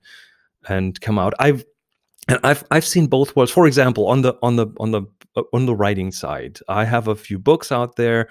[0.68, 1.64] and come out i've
[2.28, 3.50] and I've I've seen both worlds.
[3.50, 5.02] For example, on the on the on the
[5.53, 8.29] on the writing side, I have a few books out there,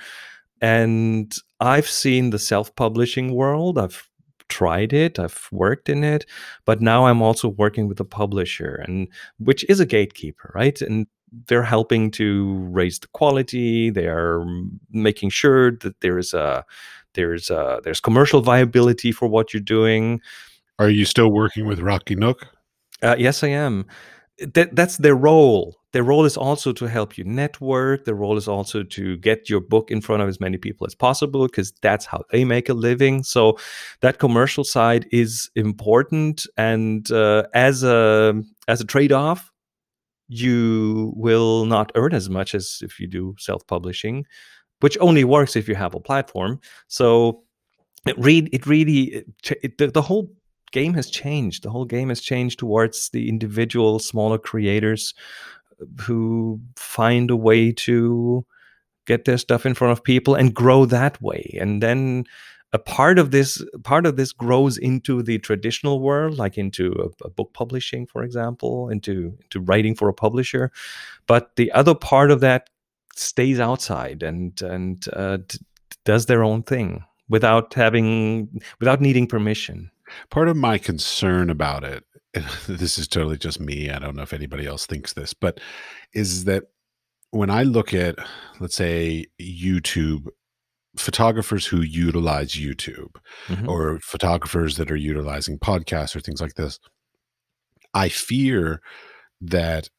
[0.62, 3.78] and I've seen the self-publishing world.
[3.78, 4.08] I've
[4.50, 6.26] tried it, I've worked in it,
[6.65, 9.08] but now I'm also working with a publisher, and
[9.39, 10.82] which is a gatekeeper, right?
[10.82, 11.08] And
[11.48, 13.89] they're helping to raise the quality.
[13.89, 14.46] They are
[14.91, 16.63] making sure that there is a
[17.13, 20.22] there's a, there's commercial viability for what you're doing.
[20.80, 22.48] Are you still working with Rocky Nook?
[23.02, 23.86] Uh, yes, I am.
[24.54, 25.76] That, that's their role.
[25.93, 28.06] Their role is also to help you network.
[28.06, 30.93] Their role is also to get your book in front of as many people as
[30.93, 33.23] possible because that's how they make a living.
[33.23, 33.58] So
[34.02, 39.52] that commercial side is important, and uh, as a as a trade off,
[40.28, 44.26] you will not earn as much as if you do self publishing,
[44.82, 46.60] which only works if you have a platform.
[46.89, 47.43] So
[48.06, 50.30] it read it really it, the, the whole
[50.71, 51.63] game has changed.
[51.63, 55.13] The whole game has changed towards the individual smaller creators
[56.01, 58.45] who find a way to
[59.05, 61.57] get their stuff in front of people and grow that way.
[61.59, 62.25] And then
[62.73, 67.25] a part of this part of this grows into the traditional world, like into a,
[67.25, 70.71] a book publishing, for example, into into writing for a publisher.
[71.27, 72.69] But the other part of that
[73.15, 75.59] stays outside and and uh, t-
[76.03, 79.89] does their own thing without having without needing permission.
[80.29, 82.03] Part of my concern about it,
[82.67, 85.60] this is totally just me, I don't know if anybody else thinks this, but
[86.13, 86.63] is that
[87.32, 88.15] when I look at,
[88.60, 90.28] let's say, YouTube,
[90.95, 93.15] photographers who utilize YouTube
[93.47, 93.69] mm-hmm.
[93.69, 96.80] or photographers that are utilizing podcasts or things like this,
[97.93, 98.82] I fear
[99.41, 99.89] that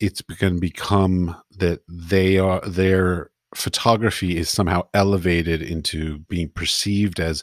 [0.00, 7.20] it's going to become that they are their photography is somehow elevated into being perceived
[7.20, 7.42] as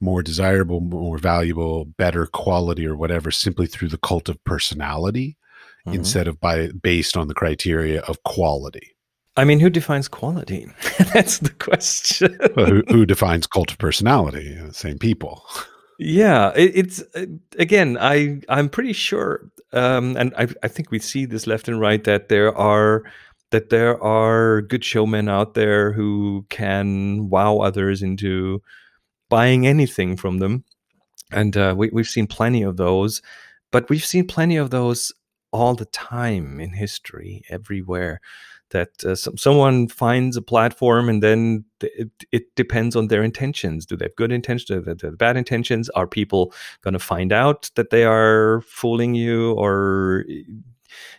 [0.00, 5.36] more desirable, more valuable, better quality, or whatever, simply through the cult of personality
[5.86, 5.96] mm-hmm.
[5.96, 8.94] instead of by based on the criteria of quality.
[9.36, 10.68] I mean, who defines quality?
[11.12, 12.38] That's the question.
[12.56, 14.56] well, who, who, defines cult of personality?
[14.72, 15.44] Same people.
[15.98, 17.26] Yeah, it, it's uh,
[17.58, 17.96] again.
[18.00, 22.02] I I'm pretty sure, um, and I I think we see this left and right
[22.04, 23.04] that there are
[23.50, 28.60] that there are good showmen out there who can wow others into
[29.36, 30.64] buying anything from them.
[31.40, 33.22] and uh, we, we've seen plenty of those
[33.74, 35.12] but we've seen plenty of those
[35.50, 38.20] all the time in history everywhere
[38.70, 43.86] that uh, some, someone finds a platform and then it, it, depends on their intentions.
[43.86, 44.68] Do they have good intentions?
[44.68, 45.88] Do they have bad intentions?
[45.90, 49.52] Are people going to find out that they are fooling you?
[49.54, 50.24] Or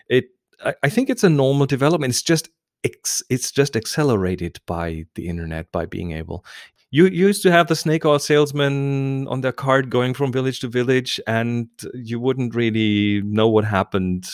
[0.10, 0.26] it
[0.64, 2.12] I, I think it's a normal development.
[2.12, 2.50] It's just
[3.30, 6.46] it's just accelerated by the internet by being able
[6.96, 10.70] you used to have the snake oil salesman on their cart going from village to
[10.70, 14.30] village and you wouldn't really know what happened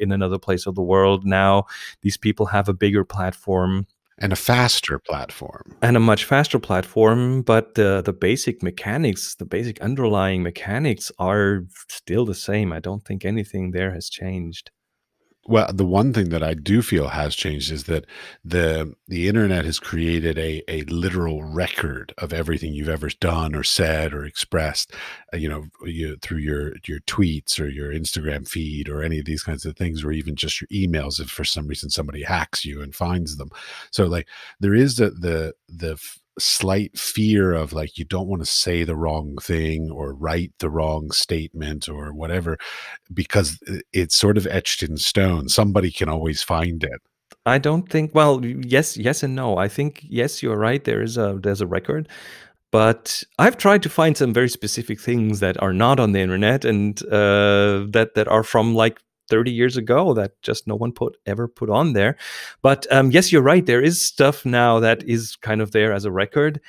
[0.00, 1.24] in another place of the world.
[1.24, 1.66] Now
[2.02, 3.86] these people have a bigger platform.
[4.18, 5.76] And a faster platform.
[5.80, 11.66] And a much faster platform but the the basic mechanics the basic underlying mechanics are
[11.88, 12.72] still the same.
[12.72, 14.72] I don't think anything there has changed
[15.48, 18.06] well, the one thing that I do feel has changed is that
[18.44, 23.62] the the internet has created a a literal record of everything you've ever done or
[23.62, 24.92] said or expressed,
[25.32, 29.24] uh, you know, you, through your your tweets or your Instagram feed or any of
[29.24, 32.64] these kinds of things, or even just your emails if for some reason somebody hacks
[32.64, 33.50] you and finds them.
[33.90, 34.28] So like
[34.60, 35.96] there is the the the
[36.38, 40.70] slight fear of like you don't want to say the wrong thing or write the
[40.70, 42.58] wrong statement or whatever
[43.12, 43.58] because
[43.92, 45.48] it's sort of etched in stone.
[45.48, 47.00] Somebody can always find it.
[47.44, 49.56] I don't think well yes yes and no.
[49.56, 52.08] I think yes you're right there is a there's a record
[52.72, 56.64] but I've tried to find some very specific things that are not on the internet
[56.64, 61.16] and uh, that that are from like 30 years ago that just no one put
[61.26, 62.16] ever put on there.
[62.62, 63.64] But um, yes, you're right.
[63.64, 66.60] There is stuff now that is kind of there as a record,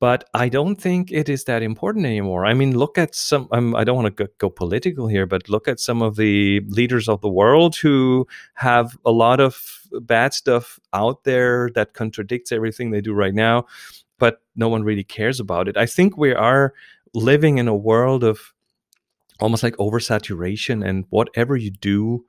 [0.00, 2.46] but I don't think it is that important anymore.
[2.46, 3.48] I mean, look at some.
[3.52, 6.60] Um, I don't want to go, go political here, but look at some of the
[6.68, 12.50] leaders of the world who have a lot of bad stuff out there that contradicts
[12.50, 13.66] everything they do right now,
[14.18, 15.76] but no one really cares about it.
[15.76, 16.72] I think we are
[17.12, 18.54] living in a world of
[19.40, 22.24] almost like oversaturation and whatever you do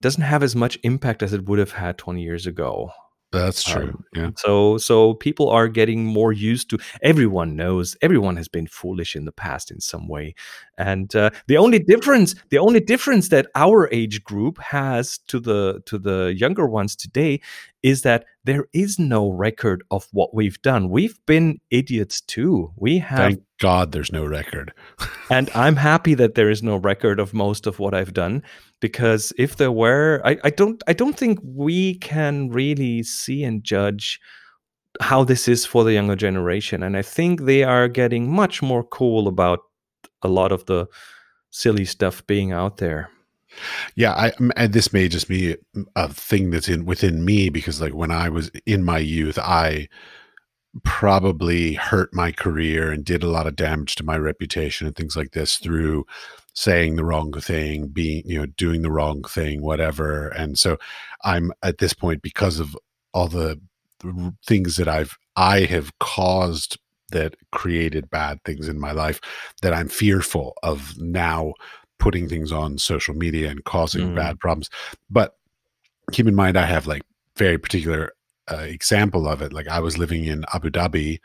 [0.00, 2.92] doesn't have as much impact as it would have had 20 years ago
[3.30, 3.88] that's true.
[3.88, 4.30] Um, yeah.
[4.36, 6.78] So so people are getting more used to.
[7.02, 7.94] Everyone knows.
[8.00, 10.34] Everyone has been foolish in the past in some way,
[10.78, 15.82] and uh, the only difference, the only difference that our age group has to the
[15.84, 17.40] to the younger ones today,
[17.82, 20.88] is that there is no record of what we've done.
[20.88, 22.72] We've been idiots too.
[22.76, 23.18] We have.
[23.18, 24.72] Thank God, there's no record.
[25.30, 28.42] and I'm happy that there is no record of most of what I've done
[28.80, 33.62] because if there were I, I don't i don't think we can really see and
[33.62, 34.20] judge
[35.00, 38.84] how this is for the younger generation and i think they are getting much more
[38.84, 39.60] cool about
[40.22, 40.86] a lot of the
[41.50, 43.10] silly stuff being out there
[43.96, 45.56] yeah i and this may just be
[45.96, 49.88] a thing that's in within me because like when i was in my youth i
[50.84, 55.16] probably hurt my career and did a lot of damage to my reputation and things
[55.16, 56.06] like this through
[56.54, 60.28] saying the wrong thing, being, you know, doing the wrong thing, whatever.
[60.28, 60.76] And so
[61.24, 62.76] I'm at this point because of
[63.12, 63.60] all the,
[64.46, 66.78] things that I've, I have caused
[67.10, 69.20] that created bad things in my life
[69.62, 71.54] that I'm fearful of now
[71.98, 74.14] putting things on social media and causing mm.
[74.14, 74.70] bad problems.
[75.10, 75.36] But
[76.12, 77.02] keep in mind, I have like
[77.36, 78.12] very particular
[78.50, 79.52] uh, example of it.
[79.52, 81.18] Like I was living in Abu Dhabi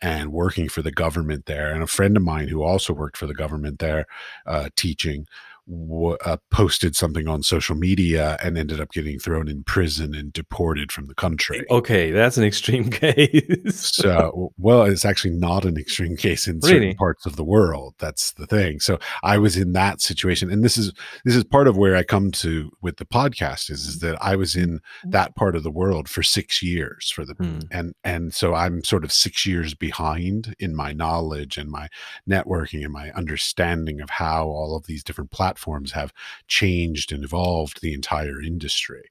[0.00, 3.26] and working for the government there, and a friend of mine who also worked for
[3.26, 4.06] the government there,
[4.46, 5.26] uh, teaching,
[5.70, 10.32] w- uh, posted something on social media and ended up getting thrown in prison and
[10.32, 11.64] deported from the country.
[11.70, 13.78] Okay, that's an extreme case.
[13.78, 16.94] so, well, it's actually not an extreme case in certain really?
[16.94, 17.94] parts of the world.
[17.98, 18.80] That's the thing.
[18.80, 20.92] So, I was in that situation, and this is
[21.24, 24.36] this is part of where I come to with the podcast is, is that I
[24.36, 25.12] was in mm.
[25.12, 27.60] that part of the world for six years for the hmm.
[27.70, 31.88] and and so I'm sort of six years behind in my knowledge and my
[32.28, 36.12] networking and my understanding of how all of these different platforms platforms have
[36.48, 39.02] changed and evolved the entire industry.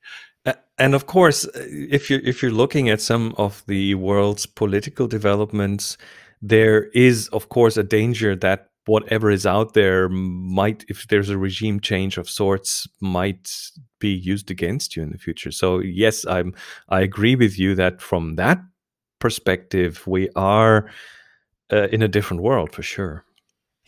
[0.78, 5.08] And of course, uh, if you're if you're looking at some of the world's political
[5.08, 5.98] developments,
[6.42, 11.38] there is of course a danger that whatever is out there might, if there's a
[11.38, 15.52] regime change of sorts, might be used against you in the future.
[15.52, 16.54] So yes, I'm
[16.88, 18.60] I agree with you that from that
[19.20, 20.90] perspective, we are
[21.72, 23.26] uh, in a different world for sure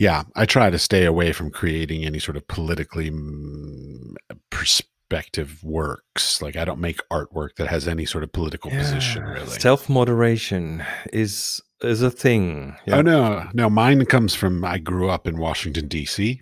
[0.01, 4.15] yeah, I try to stay away from creating any sort of politically mm,
[4.49, 6.41] perspective works.
[6.41, 8.79] Like I don't make artwork that has any sort of political yeah.
[8.79, 9.23] position.
[9.23, 10.83] Really, self moderation
[11.13, 12.75] is is a thing.
[12.87, 12.97] Yeah.
[12.97, 16.41] Oh no, no, mine comes from I grew up in Washington D.C.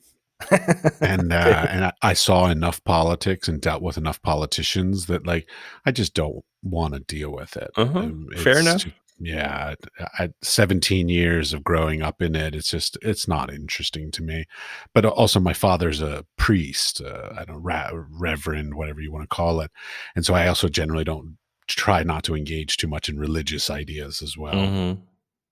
[1.01, 5.49] and uh, and I, I, saw enough politics and dealt with enough politicians that like
[5.85, 7.71] I just don't want to deal with it.
[7.75, 8.07] Uh-huh.
[8.37, 8.83] Fair enough.
[8.83, 9.75] Too, yeah,
[10.17, 14.45] at 17 years of growing up in it, it's just it's not interesting to me.
[14.93, 19.35] But also, my father's a priest, uh, I don't ra- reverend, whatever you want to
[19.35, 19.71] call it,
[20.15, 24.21] and so I also generally don't try not to engage too much in religious ideas
[24.21, 24.55] as well.
[24.55, 25.01] Mm-hmm.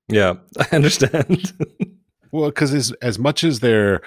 [0.08, 1.54] Yeah, I understand.
[2.32, 4.02] well, because as as much as they're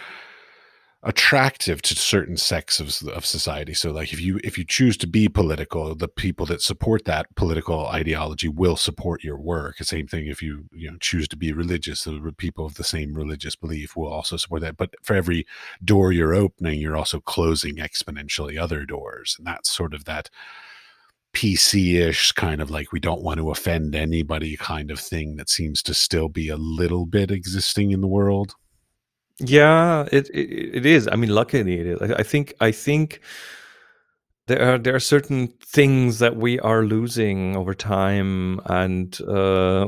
[1.03, 3.73] attractive to certain sects of, of society.
[3.73, 7.35] So like if you if you choose to be political the people that support that
[7.37, 9.79] political ideology will support your work.
[9.79, 12.85] The same thing if you you know choose to be religious the people of the
[12.85, 14.77] same religious belief will also support that.
[14.77, 15.47] But for every
[15.83, 19.37] door you're opening you're also closing exponentially other doors.
[19.39, 20.29] And that's sort of that
[21.33, 25.83] PC-ish kind of like we don't want to offend anybody kind of thing that seems
[25.85, 28.55] to still be a little bit existing in the world
[29.41, 31.09] yeah, it, it it is.
[31.11, 32.01] I mean, luckily it is.
[32.13, 33.21] I, think I think
[34.47, 39.87] there are there are certain things that we are losing over time, and uh,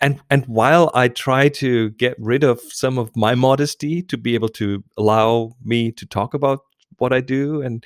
[0.00, 4.34] and and while I try to get rid of some of my modesty to be
[4.34, 6.60] able to allow me to talk about
[6.98, 7.84] what I do and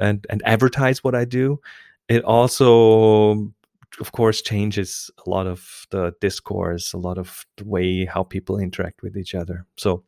[0.00, 1.60] and and advertise what I do,
[2.08, 3.52] it also
[4.00, 8.58] of course changes a lot of the discourse a lot of the way how people
[8.58, 9.66] interact with each other.
[9.76, 10.04] So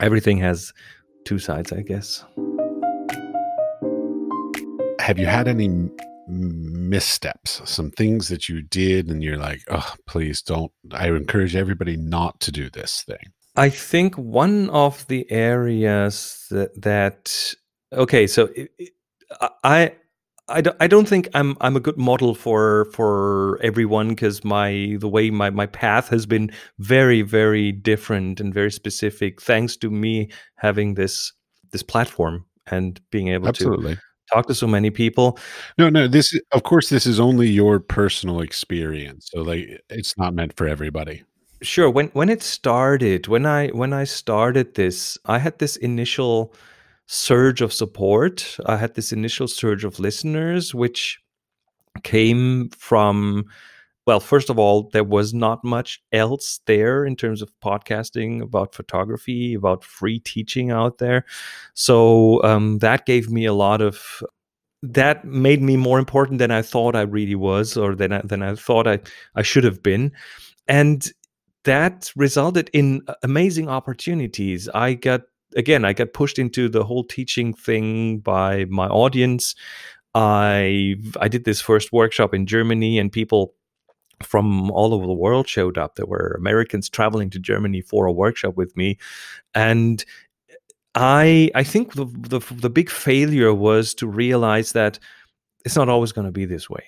[0.00, 0.72] everything has
[1.24, 2.24] two sides i guess.
[5.00, 5.88] Have you had any
[6.28, 7.62] missteps?
[7.64, 12.40] Some things that you did and you're like oh please don't i encourage everybody not
[12.40, 13.32] to do this thing.
[13.58, 17.54] I think one of the areas that, that
[17.92, 18.90] okay so it, it,
[19.64, 19.92] i
[20.48, 24.96] I don't, I don't think I'm I'm a good model for for everyone because my
[25.00, 29.90] the way my my path has been very very different and very specific thanks to
[29.90, 31.32] me having this
[31.72, 33.96] this platform and being able Absolutely.
[33.96, 34.00] to
[34.32, 35.38] talk to so many people.
[35.78, 39.28] No, no, this is, of course this is only your personal experience.
[39.32, 41.24] So like it's not meant for everybody.
[41.62, 46.54] Sure, when when it started, when I when I started this, I had this initial
[47.06, 48.56] surge of support.
[48.66, 51.18] I had this initial surge of listeners, which
[52.02, 53.44] came from,
[54.06, 58.74] well, first of all, there was not much else there in terms of podcasting about
[58.74, 61.24] photography, about free teaching out there.
[61.74, 64.22] So um, that gave me a lot of.
[64.82, 68.42] That made me more important than I thought I really was, or than I, than
[68.42, 69.00] I thought I,
[69.34, 70.12] I should have been.
[70.68, 71.10] And
[71.64, 74.68] that resulted in amazing opportunities.
[74.68, 75.22] I got
[75.54, 79.54] again, I got pushed into the whole teaching thing by my audience.
[80.14, 83.54] I I did this first workshop in Germany, and people
[84.22, 85.94] from all over the world showed up.
[85.94, 88.98] There were Americans traveling to Germany for a workshop with me,
[89.54, 90.04] and
[90.94, 94.98] I I think the the, the big failure was to realize that
[95.64, 96.84] it's not always going to be this way.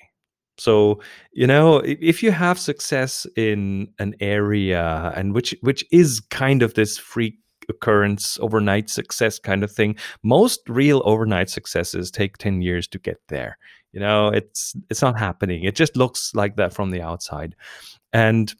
[0.56, 1.00] So
[1.32, 6.74] you know, if you have success in an area, and which which is kind of
[6.74, 7.38] this free
[7.68, 9.96] occurrence, overnight success kind of thing.
[10.22, 13.58] Most real overnight successes take 10 years to get there.
[13.92, 15.64] You know, it's it's not happening.
[15.64, 17.56] It just looks like that from the outside.
[18.12, 18.54] And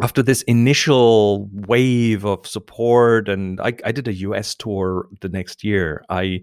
[0.00, 5.64] after this initial wave of support, and I, I did a US tour the next
[5.64, 6.40] year, I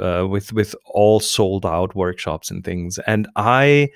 [0.00, 3.90] uh, with with all sold out workshops and things, and I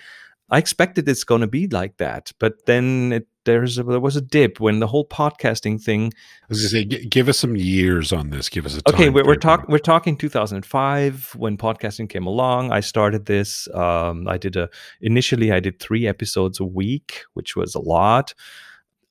[0.50, 4.16] I expected it's going to be like that, but then it, there's a, there was
[4.16, 6.12] a dip when the whole podcasting thing.
[6.42, 8.48] I was going to say, give us some years on this.
[8.48, 9.08] Give us a okay.
[9.08, 12.72] We're, we're talking we're talking 2005 when podcasting came along.
[12.72, 13.68] I started this.
[13.74, 14.68] Um, I did a
[15.00, 18.34] initially I did three episodes a week, which was a lot.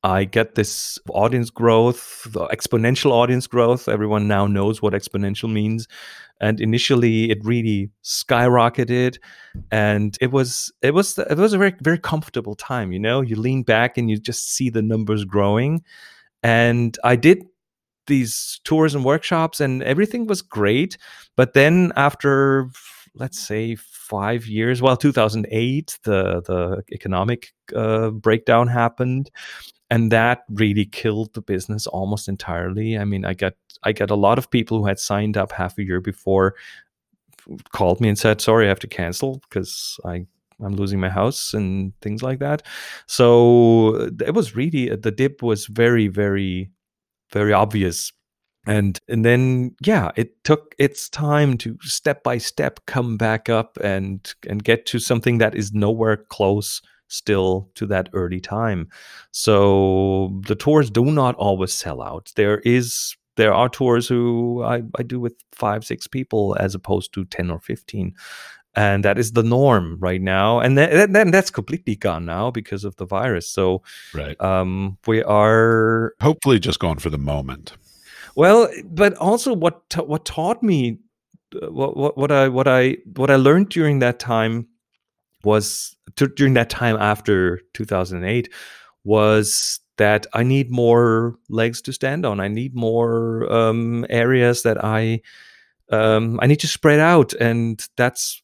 [0.03, 3.89] I get this audience growth, the exponential audience growth.
[3.89, 5.87] Everyone now knows what exponential means.
[6.39, 9.17] And initially it really skyrocketed.
[9.71, 13.19] And it was it was it was a very very comfortable time you know?
[13.21, 15.83] You lean back and you just see the numbers growing.
[16.43, 17.43] And i did
[18.07, 20.97] these tours and workshops and everything was great.
[21.37, 22.69] But then after
[23.15, 29.31] let's say five years well 2008 the the economic uh, breakdown happened
[29.89, 32.97] and that really killed the business almost entirely.
[32.97, 35.77] I mean i got i got a lot of people who had signed up half
[35.77, 36.55] a year before
[37.71, 40.25] called me and said sorry i have to cancel because i
[40.63, 42.63] i'm losing my house and things like that.
[43.07, 46.71] So uh, it was really uh, the dip was very very
[47.31, 48.11] very obvious.
[48.67, 53.77] And and then yeah it took its time to step by step come back up
[53.81, 58.87] and and get to something that is nowhere close still to that early time.
[59.31, 62.31] So the tours do not always sell out.
[62.35, 67.13] There is there are tours who I, I do with five, six people as opposed
[67.13, 68.13] to 10 or 15.
[68.75, 72.83] and that is the norm right now and then, then that's completely gone now because
[72.83, 73.81] of the virus so
[74.13, 77.73] right um, we are hopefully just gone for the moment
[78.35, 80.99] well but also what what taught me
[81.61, 84.67] uh, what, what, what i what i what i learned during that time
[85.43, 88.49] was t- during that time after 2008
[89.03, 92.39] was that I need more legs to stand on.
[92.39, 95.21] I need more um, areas that I
[95.91, 98.41] um, I need to spread out, and that's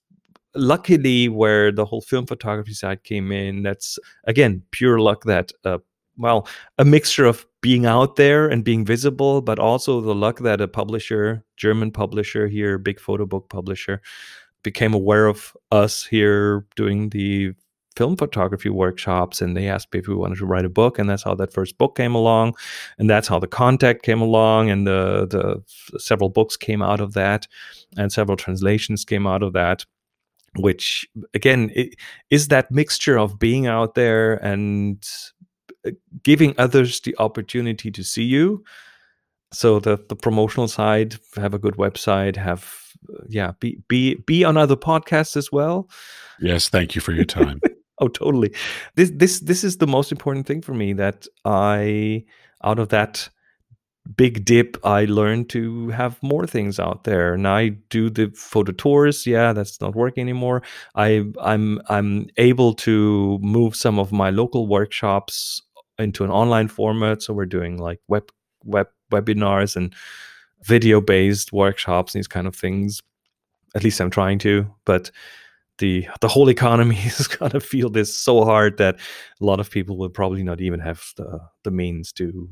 [0.56, 3.64] luckily where the whole film photography side came in.
[3.64, 5.80] That's again pure luck that uh,
[6.18, 10.62] well a mixture of being out there and being visible, but also the luck that
[10.62, 14.02] a publisher, German publisher here, big photo book publisher,
[14.66, 17.54] became aware of us here doing the
[17.96, 21.10] film photography workshops and they asked me if we wanted to write a book and
[21.10, 22.54] that's how that first book came along
[22.98, 27.14] and that's how the contact came along and the the several books came out of
[27.14, 27.48] that
[27.96, 29.86] and several translations came out of that
[30.58, 31.72] which again
[32.30, 35.08] is that mixture of being out there and
[35.86, 35.92] uh,
[36.24, 38.64] giving others the opportunity to see you.
[39.52, 42.85] So the the promotional side have a good website have
[43.28, 45.90] yeah be be be on other podcasts as well.
[46.40, 47.62] Yes thank you for your time.
[48.00, 48.54] Oh totally.
[48.96, 52.26] This this this is the most important thing for me that i
[52.62, 53.30] out of that
[54.18, 58.74] big dip i learned to have more things out there and i do the photo
[58.74, 59.26] tours.
[59.26, 60.62] Yeah that's not working anymore.
[60.96, 65.62] I i'm i'm able to move some of my local workshops
[65.98, 68.30] into an online format so we're doing like web
[68.66, 69.96] web webinars and
[70.64, 73.02] video based workshops these kind of things
[73.76, 75.12] at least i'm trying to but
[75.78, 78.96] the the whole economy is going to feel this so hard that
[79.42, 82.50] a lot of people will probably not even have the the means to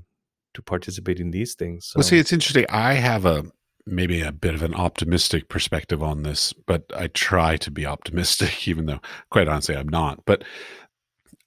[0.53, 1.87] to participate in these things.
[1.87, 1.97] So.
[1.97, 2.65] Well, see, it's interesting.
[2.69, 3.45] I have a
[3.85, 8.67] maybe a bit of an optimistic perspective on this, but I try to be optimistic,
[8.67, 10.23] even though, quite honestly, I'm not.
[10.25, 10.43] But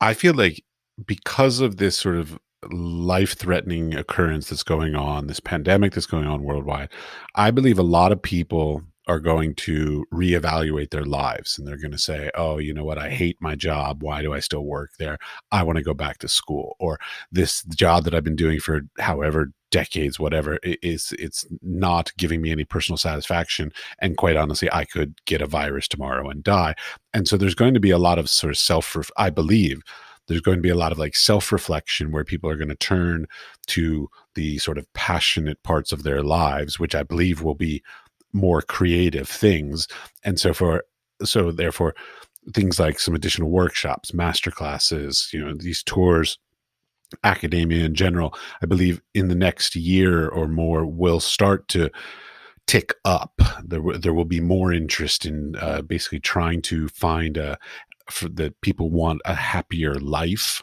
[0.01, 0.63] I feel like
[1.05, 2.39] because of this sort of
[2.73, 6.91] life threatening occurrence that's going on, this pandemic that's going on worldwide,
[7.35, 11.93] I believe a lot of people are going to reevaluate their lives and they're going
[11.93, 12.99] to say, "Oh, you know what?
[12.99, 14.03] I hate my job.
[14.03, 15.19] Why do I still work there?
[15.53, 16.99] I want to go back to school." Or
[17.31, 22.53] this job that I've been doing for however decades whatever is it's not giving me
[22.53, 26.75] any personal satisfaction and quite honestly I could get a virus tomorrow and die.
[27.13, 29.83] And so there's going to be a lot of sort of self I believe
[30.27, 32.75] there's going to be a lot of like self reflection where people are going to
[32.75, 33.27] turn
[33.67, 37.83] to the sort of passionate parts of their lives, which I believe will be
[38.33, 39.89] more creative things.
[40.25, 40.85] And so for
[41.25, 41.95] so therefore
[42.55, 46.39] things like some additional workshops, master classes, you know, these tours,
[47.25, 51.91] academia in general, I believe in the next year or more will start to
[52.67, 53.41] tick up.
[53.65, 57.59] There, there will be more interest in uh, basically trying to find a,
[58.11, 60.63] for that people want a happier life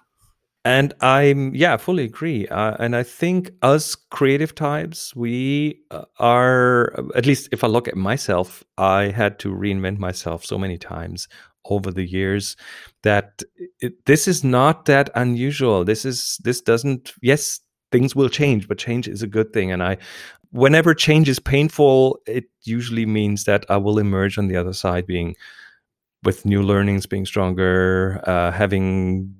[0.66, 2.48] and I'm, yeah, fully agree.
[2.48, 7.90] Uh, and I think us creative types, we uh, are, at least if I look
[7.90, 11.28] at myself, I had to reinvent myself so many times
[11.66, 12.56] over the years
[13.04, 13.42] that
[13.82, 15.84] it, this is not that unusual.
[15.84, 17.60] This is, this doesn't, yes,
[17.92, 19.70] things will change, but change is a good thing.
[19.70, 19.98] And I,
[20.52, 25.08] whenever change is painful, it usually means that I will emerge on the other side
[25.08, 25.36] being
[26.24, 29.34] with new learnings being stronger, uh, having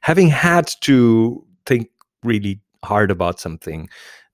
[0.00, 1.88] having had to think
[2.22, 3.88] really hard about something,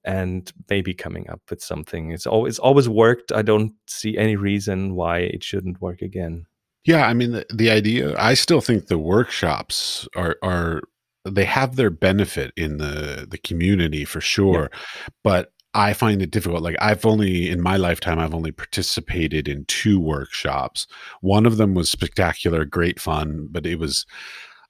[0.04, 2.10] and maybe coming up with something.
[2.10, 3.32] It's always always worked.
[3.32, 6.46] I don't see any reason why it shouldn't work again.
[6.84, 8.16] Yeah, I mean the, the idea.
[8.18, 10.82] I still think the workshops are are
[11.24, 14.78] they have their benefit in the the community for sure, yeah.
[15.22, 16.62] but I find it difficult.
[16.62, 20.86] Like I've only in my lifetime, I've only participated in two workshops.
[21.20, 24.04] One of them was spectacular, great fun, but it was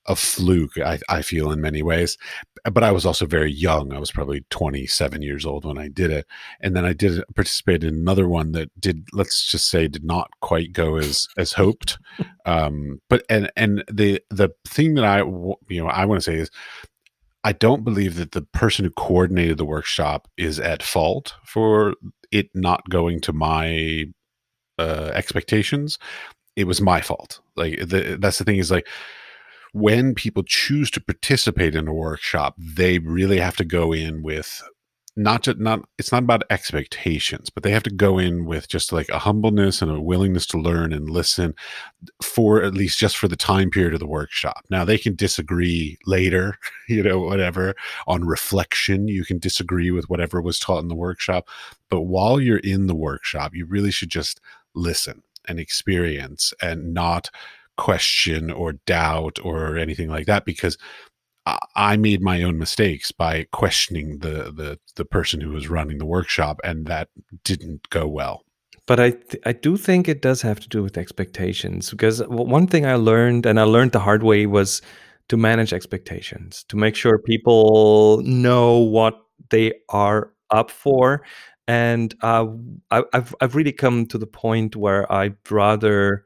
[0.06, 0.78] a fluke.
[0.78, 2.18] I, I feel in many ways,
[2.70, 3.92] but I was also very young.
[3.92, 6.26] I was probably 27 years old when I did it,
[6.60, 10.30] and then I did participate in another one that did, let's just say, did not
[10.40, 11.98] quite go as as hoped.
[12.46, 16.38] Um, but and and the the thing that I you know I want to say
[16.38, 16.50] is
[17.42, 21.94] I don't believe that the person who coordinated the workshop is at fault for
[22.30, 24.04] it not going to my
[24.78, 25.98] uh, expectations.
[26.56, 27.40] It was my fault.
[27.56, 28.86] Like the, that's the thing is like
[29.72, 34.62] when people choose to participate in a workshop, they really have to go in with
[35.22, 38.92] not just not it's not about expectations but they have to go in with just
[38.92, 41.54] like a humbleness and a willingness to learn and listen
[42.22, 44.64] for at least just for the time period of the workshop.
[44.70, 46.58] Now they can disagree later
[46.88, 47.74] you know whatever
[48.06, 49.08] on reflection.
[49.08, 51.48] You can disagree with whatever was taught in the workshop
[51.90, 54.40] but while you're in the workshop you really should just
[54.74, 57.30] listen and experience and not
[57.76, 60.76] question or doubt or anything like that because
[61.74, 66.06] I made my own mistakes by questioning the the the person who was running the
[66.06, 67.08] workshop, and that
[67.44, 68.44] didn't go well.
[68.86, 72.66] But I th- I do think it does have to do with expectations because one
[72.66, 74.82] thing I learned, and I learned the hard way, was
[75.28, 79.20] to manage expectations, to make sure people know what
[79.50, 81.22] they are up for,
[81.68, 82.46] and uh,
[82.90, 86.24] I, I've I've really come to the point where I'd rather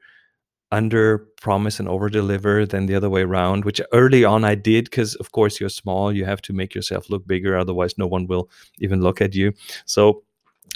[0.75, 4.85] under promise and over deliver than the other way around, which early on I did
[4.85, 6.13] because, of course, you're small.
[6.13, 7.57] You have to make yourself look bigger.
[7.57, 8.51] Otherwise, no one will
[8.81, 9.53] even look at you.
[9.87, 10.25] So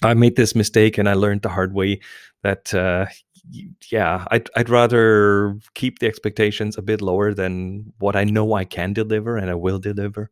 [0.02, 2.00] I made this mistake and I learned the hard way
[2.42, 3.06] that, uh,
[3.90, 8.64] yeah, I'd, I'd rather keep the expectations a bit lower than what I know I
[8.64, 10.30] can deliver and I will deliver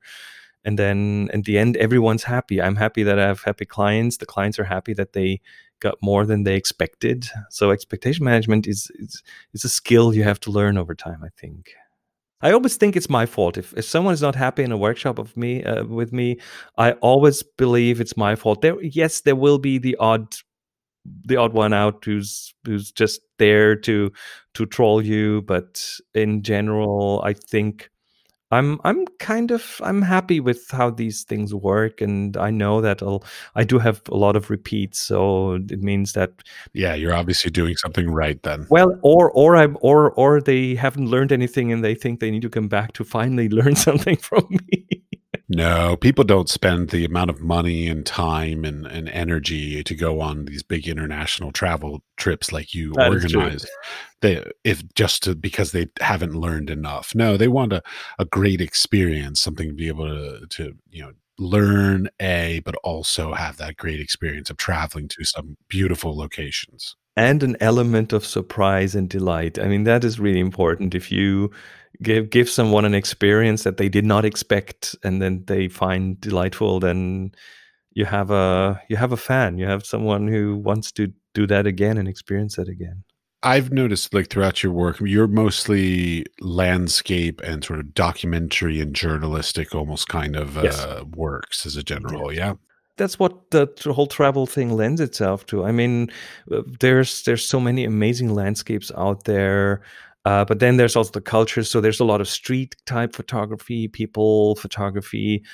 [0.66, 4.26] and then in the end everyone's happy i'm happy that i have happy clients the
[4.26, 5.40] clients are happy that they
[5.80, 9.22] got more than they expected so expectation management is is,
[9.52, 11.74] is a skill you have to learn over time i think
[12.42, 15.18] I always think it's my fault if, if someone is not happy in a workshop
[15.18, 16.38] of me uh, with me.
[16.76, 18.60] I always believe it's my fault.
[18.60, 20.36] There, yes, there will be the odd,
[21.24, 24.12] the odd one out who's who's just there to
[24.54, 25.42] to troll you.
[25.42, 25.82] But
[26.14, 27.90] in general, I think
[28.52, 33.02] I'm I'm kind of I'm happy with how these things work, and I know that
[33.02, 33.24] I'll
[33.56, 36.30] I do have a lot of repeats, so it means that
[36.72, 38.66] yeah, you're obviously doing something right then.
[38.70, 42.42] Well, or or I'm or or they haven't learned anything, and they think they need
[42.42, 45.02] to come back to finally learn something from me.
[45.48, 50.20] No, people don't spend the amount of money and time and, and energy to go
[50.20, 53.64] on these big international travel trips like you that organize.
[54.22, 57.14] They if just to, because they haven't learned enough.
[57.14, 57.82] No, they want a,
[58.18, 63.32] a great experience, something to be able to to you know learn a, but also
[63.34, 68.94] have that great experience of traveling to some beautiful locations and an element of surprise
[68.94, 69.58] and delight.
[69.58, 70.94] I mean, that is really important.
[70.94, 71.50] If you
[72.02, 76.80] give give someone an experience that they did not expect and then they find delightful,
[76.80, 77.32] then
[77.92, 79.58] you have a you have a fan.
[79.58, 83.04] You have someone who wants to do that again and experience that again.
[83.42, 89.74] I've noticed like throughout your work, you're mostly landscape and sort of documentary and journalistic
[89.74, 90.80] almost kind of yes.
[90.80, 92.32] uh, works as a general.
[92.32, 92.54] Yeah
[92.96, 95.64] that's what the whole travel thing lends itself to.
[95.64, 96.10] I mean,
[96.50, 99.82] uh, there's there's so many amazing landscapes out there.
[100.26, 101.62] Uh, but then there's also the culture.
[101.62, 105.44] So there's a lot of street type photography, people photography,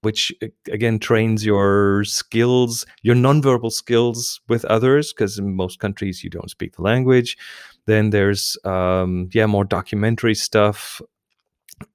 [0.00, 0.32] which
[0.70, 6.50] again trains your skills, your nonverbal skills with others, because in most countries you don't
[6.50, 7.36] speak the language.
[7.84, 11.02] Then there's um, yeah more documentary stuff,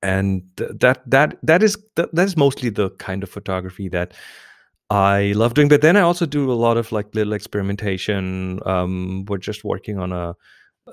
[0.03, 4.13] and that that that is that, that is mostly the kind of photography that
[4.91, 5.69] I love doing.
[5.69, 8.59] But then I also do a lot of like little experimentation.
[8.63, 10.35] Um, we're just working on a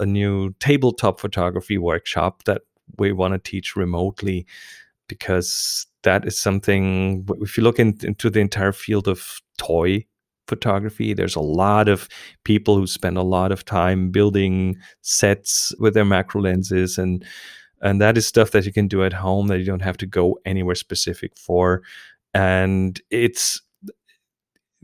[0.01, 2.63] a new tabletop photography workshop that
[2.99, 4.47] we want to teach remotely
[5.09, 10.05] because that is something if you look in, into the entire field of toy
[10.47, 12.09] photography there's a lot of
[12.45, 17.25] people who spend a lot of time building sets with their macro lenses and
[17.85, 20.07] and that is stuff that you can do at home that you don't have to
[20.07, 21.83] go anywhere specific for.
[22.33, 23.61] And it's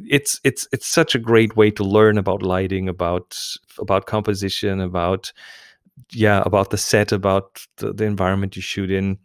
[0.08, 3.38] it's it's it's such a great way to learn about lighting, about
[3.78, 5.32] about composition, about
[6.12, 9.18] yeah, about the set, about the, the environment you shoot in,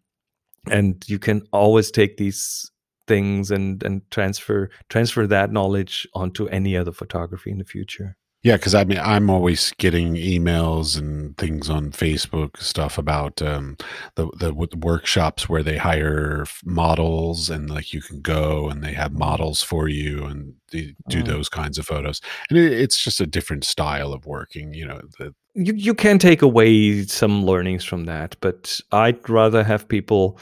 [0.69, 2.69] and you can always take these
[3.07, 8.17] things and and transfer transfer that knowledge onto any other photography in the future.
[8.45, 13.75] Yeah, because I mean, I'm always getting emails and things on Facebook stuff about um,
[14.13, 18.93] the, the, the workshops where they hire models and like you can go and they
[18.93, 21.25] have models for you and do mm.
[21.25, 22.21] those kinds of photos.
[22.51, 24.75] And it, it's just a different style of working.
[24.75, 29.63] You know, the, you you can take away some learnings from that, but I'd rather
[29.63, 30.37] have people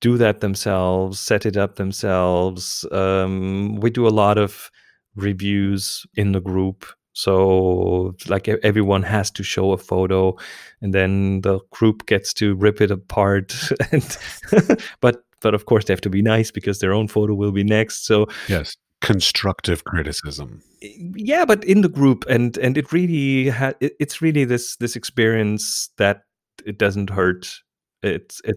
[0.00, 2.86] do that themselves, set it up themselves.
[2.90, 4.70] Um, we do a lot of
[5.16, 6.86] reviews in the group.
[7.12, 10.36] So like everyone has to show a photo
[10.80, 13.54] and then the group gets to rip it apart.
[13.92, 14.18] And
[15.00, 17.64] but but of course they have to be nice because their own photo will be
[17.64, 20.62] next so yes constructive criticism.
[20.80, 24.96] Yeah but in the group and and it really had it, it's really this this
[24.96, 26.22] experience that
[26.66, 27.60] it doesn't hurt.
[28.02, 28.56] It's it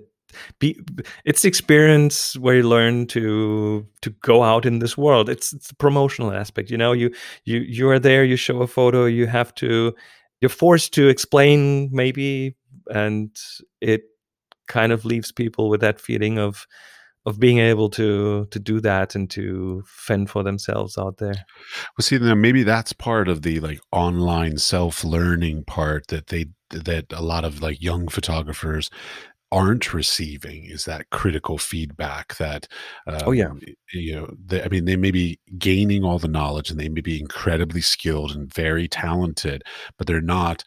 [0.59, 0.79] be
[1.25, 5.67] it's the experience where you learn to to go out in this world it's it's
[5.69, 7.13] the promotional aspect you know you
[7.45, 9.93] you you are there you show a photo you have to
[10.41, 12.55] you're forced to explain maybe
[12.89, 13.35] and
[13.81, 14.03] it
[14.67, 16.67] kind of leaves people with that feeling of
[17.27, 21.35] of being able to to do that and to fend for themselves out there.
[21.97, 26.45] Well, see, now maybe that's part of the like online self learning part that they
[26.69, 28.89] that a lot of like young photographers
[29.51, 32.67] aren't receiving is that critical feedback that
[33.07, 33.51] um, oh yeah
[33.93, 36.99] you know they, i mean they may be gaining all the knowledge and they may
[36.99, 39.63] be incredibly skilled and very talented
[39.97, 40.65] but they're not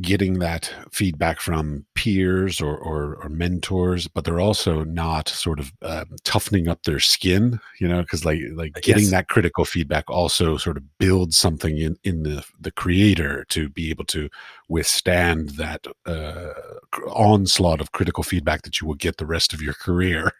[0.00, 5.72] getting that feedback from peers or, or, or mentors, but they're also not sort of
[5.82, 9.10] um, toughening up their skin, you know, because like like getting yes.
[9.10, 13.90] that critical feedback also sort of builds something in in the the creator to be
[13.90, 14.30] able to
[14.68, 16.52] withstand that uh,
[17.10, 20.32] onslaught of critical feedback that you will get the rest of your career.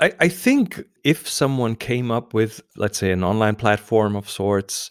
[0.00, 4.90] I, I think if someone came up with, let's say, an online platform of sorts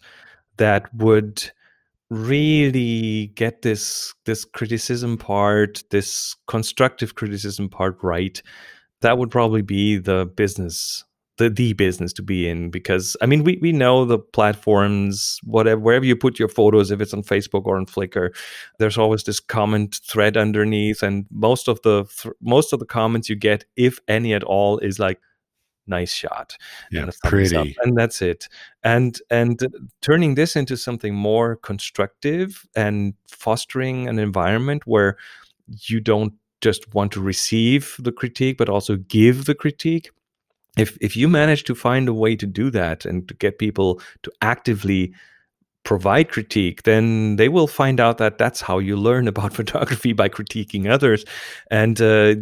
[0.56, 1.50] that would
[2.14, 8.40] really get this this criticism part, this constructive criticism part right,
[9.00, 11.04] that would probably be the business
[11.36, 15.80] the the business to be in because I mean we we know the platforms whatever
[15.80, 18.30] wherever you put your photos if it's on Facebook or on Flickr
[18.78, 23.28] there's always this comment thread underneath and most of the th- most of the comments
[23.28, 25.18] you get if any at all is like
[25.86, 26.56] nice shot
[26.90, 28.48] yeah and pretty up, and that's it.
[28.82, 29.60] And and
[30.00, 35.16] turning this into something more constructive and fostering an environment where
[35.88, 40.10] you don't just want to receive the critique but also give the critique.
[40.76, 44.00] If if you manage to find a way to do that and to get people
[44.22, 45.14] to actively
[45.84, 50.28] provide critique, then they will find out that that's how you learn about photography by
[50.28, 51.24] critiquing others.
[51.70, 52.34] And uh,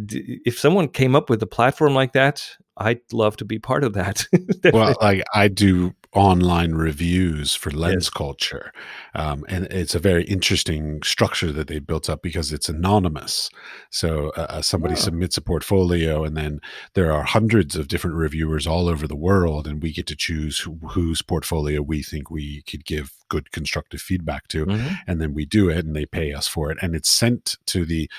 [0.45, 3.93] if someone came up with a platform like that, I'd love to be part of
[3.93, 4.25] that.
[4.73, 8.09] well, like I do online reviews for lens yes.
[8.09, 8.71] culture
[9.15, 13.49] um, and it's a very interesting structure that they built up because it's anonymous
[13.89, 16.59] so uh, uh somebody submits a portfolio and then
[16.93, 20.59] there are hundreds of different reviewers all over the world and we get to choose
[20.59, 24.93] who, whose portfolio we think we could give good constructive feedback to mm-hmm.
[25.07, 27.85] and then we do it and they pay us for it and it's sent to
[27.85, 28.09] the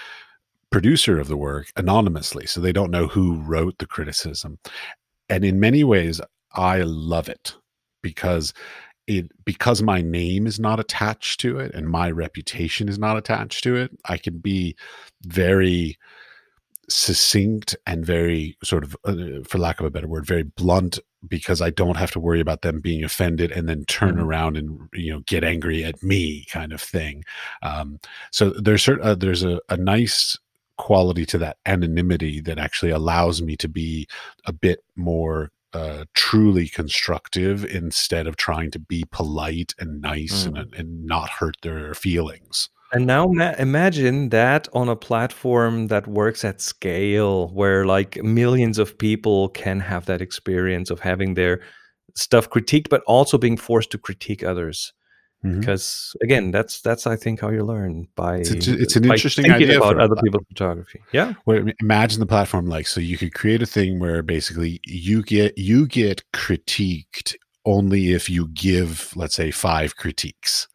[0.74, 4.59] producer of the work anonymously, so they don't know who wrote the criticism.
[5.28, 6.20] And in many ways,
[6.53, 7.55] I love it
[8.05, 8.52] because
[9.09, 13.64] it because my name is not attached to it and my reputation is not attached
[13.64, 13.90] to it.
[14.05, 14.76] I can be
[15.22, 15.98] very
[16.88, 21.62] succinct and very sort of uh, for lack of a better word very blunt because
[21.62, 24.24] i don't have to worry about them being offended and then turn mm-hmm.
[24.24, 27.24] around and you know get angry at me kind of thing
[27.62, 27.98] um,
[28.30, 30.36] so there's uh, there's a, a nice
[30.76, 34.07] quality to that anonymity that actually allows me to be
[34.44, 40.61] a bit more uh, truly constructive instead of trying to be polite and nice mm.
[40.61, 42.68] and, and not hurt their feelings.
[42.93, 48.79] And now ma- imagine that on a platform that works at scale where like millions
[48.79, 51.61] of people can have that experience of having their
[52.14, 54.93] stuff critiqued, but also being forced to critique others.
[55.45, 55.61] Mm-hmm.
[55.61, 59.51] Because again, that's that's I think how you learn by it's, a, it's an interesting
[59.51, 61.03] idea about other people's photography.
[61.12, 61.34] Yeah.
[61.45, 65.59] Well, imagine the platform like so you could create a thing where basically you get
[65.59, 67.34] you get critiqued
[67.66, 70.66] only if you give let's say five critiques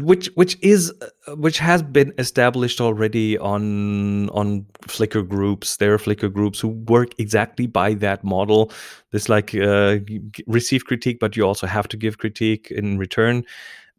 [0.00, 5.76] which which is uh, which has been established already on on Flickr groups.
[5.76, 8.72] There are Flickr groups who work exactly by that model.
[9.10, 9.98] This like uh,
[10.46, 13.44] receive critique, but you also have to give critique in return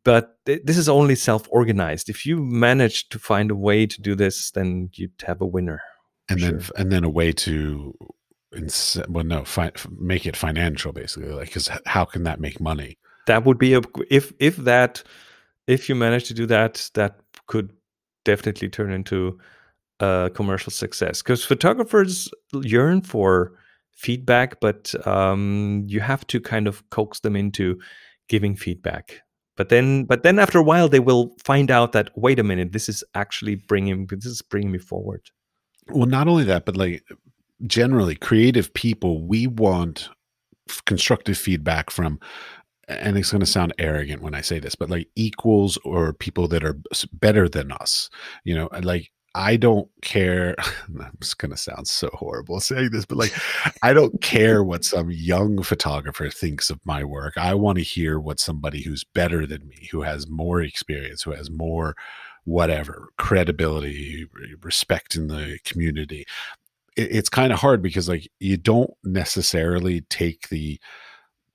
[0.04, 2.10] but this is only self-organized.
[2.10, 5.82] If you manage to find a way to do this then you'd have a winner
[6.30, 6.76] and then sure.
[6.78, 7.94] and then a way to
[9.10, 11.30] well no fi- make it financial basically.
[11.30, 12.98] Like because how can that make money?
[13.28, 15.04] That would be a if if that
[15.68, 17.72] if you manage to do that that could
[18.26, 19.40] definitely turn into
[20.00, 21.22] a commercial success.
[21.22, 23.54] Because photographers yearn for
[23.92, 27.80] feedback but um, you have to kind of coax them into
[28.28, 29.22] giving feedback
[29.56, 32.72] but then but then after a while they will find out that wait a minute
[32.72, 35.22] this is actually bringing this is bringing me forward.
[35.90, 37.04] Well not only that but like
[37.66, 40.10] generally creative people we want
[40.86, 42.20] constructive feedback from
[42.88, 46.48] and it's going to sound arrogant when i say this but like equals or people
[46.48, 46.78] that are
[47.14, 48.10] better than us
[48.44, 50.56] you know like I don't care.
[50.88, 53.34] I'm just going to sound so horrible saying this, but like,
[53.82, 57.38] I don't care what some young photographer thinks of my work.
[57.38, 61.32] I want to hear what somebody who's better than me, who has more experience, who
[61.32, 61.96] has more
[62.46, 64.28] whatever credibility,
[64.62, 66.26] respect in the community.
[66.96, 70.80] It, it's kind of hard because like you don't necessarily take the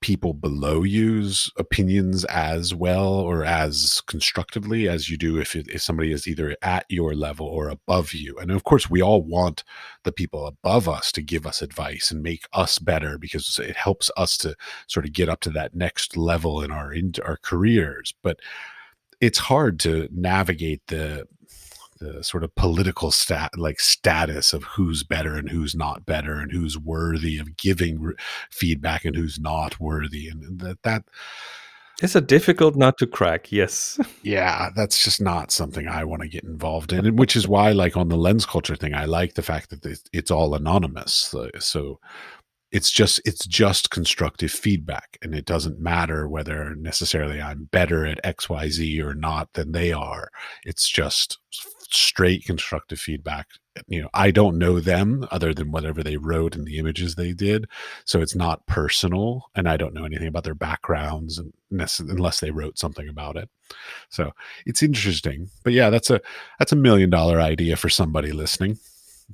[0.00, 6.12] people below you's opinions as well or as constructively as you do if, if somebody
[6.12, 8.36] is either at your level or above you.
[8.38, 9.64] And of course, we all want
[10.04, 14.10] the people above us to give us advice and make us better because it helps
[14.16, 14.54] us to
[14.86, 18.14] sort of get up to that next level in our in our careers.
[18.22, 18.38] But
[19.20, 21.26] it's hard to navigate the
[21.98, 26.52] the sort of political stat like status of who's better and who's not better and
[26.52, 28.14] who's worthy of giving re-
[28.50, 31.04] feedback and who's not worthy and that that
[32.00, 33.98] it's a difficult nut to crack yes.
[34.22, 37.96] Yeah that's just not something i want to get involved in which is why like
[37.96, 41.98] on the LensCulture thing i like the fact that it's all anonymous so, so
[42.70, 48.22] it's just it's just constructive feedback and it doesn't matter whether necessarily i'm better at
[48.22, 50.30] xyz or not than they are.
[50.64, 51.38] It's just
[51.90, 53.48] straight constructive feedback.
[53.86, 57.32] You know i don't know them other than whatever they wrote and the images they
[57.32, 57.68] did
[58.04, 62.78] so it's not personal and i don't know anything about their backgrounds unless they wrote
[62.78, 63.48] something about it.
[64.08, 64.32] So
[64.66, 66.20] it's interesting but yeah that's a
[66.58, 68.78] that's a million dollar idea for somebody listening.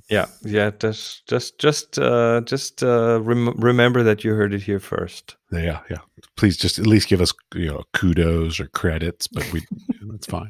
[0.09, 4.79] Yeah yeah just just just uh just uh rem- remember that you heard it here
[4.79, 5.37] first.
[5.51, 5.99] Yeah yeah.
[6.35, 9.65] Please just at least give us you know kudos or credits but we
[10.09, 10.49] that's fine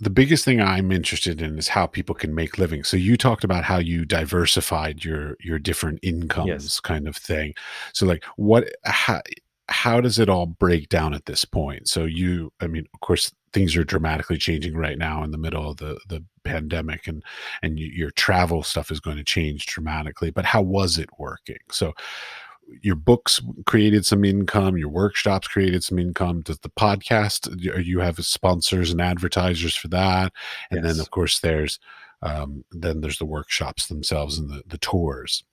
[0.00, 2.84] the biggest thing I'm interested in is how people can make living.
[2.84, 6.80] So you talked about how you diversified your your different incomes yes.
[6.80, 7.54] kind of thing.
[7.92, 9.22] So like what how,
[9.68, 11.88] how does it all break down at this point?
[11.88, 15.68] So you I mean of course things are dramatically changing right now in the middle
[15.70, 17.24] of the the pandemic and
[17.62, 21.58] and you, your travel stuff is going to change dramatically, but how was it working?
[21.72, 21.94] So
[22.82, 26.42] your books created some income your workshops created some income.
[26.42, 27.48] Does the podcast
[27.84, 30.32] you have sponsors and advertisers for that?
[30.70, 30.92] And yes.
[30.92, 31.78] then of course there's
[32.22, 35.44] um, then there's the workshops themselves and the, the tours.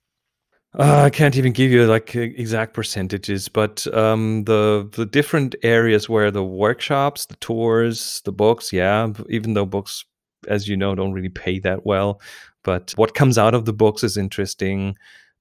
[0.78, 6.10] Uh, I can't even give you like exact percentages, but um, the the different areas
[6.10, 10.04] where the workshops, the tours, the books, yeah, even though books,
[10.50, 12.20] as you know, don't really pay that well,
[12.64, 14.98] but what comes out of the books is interesting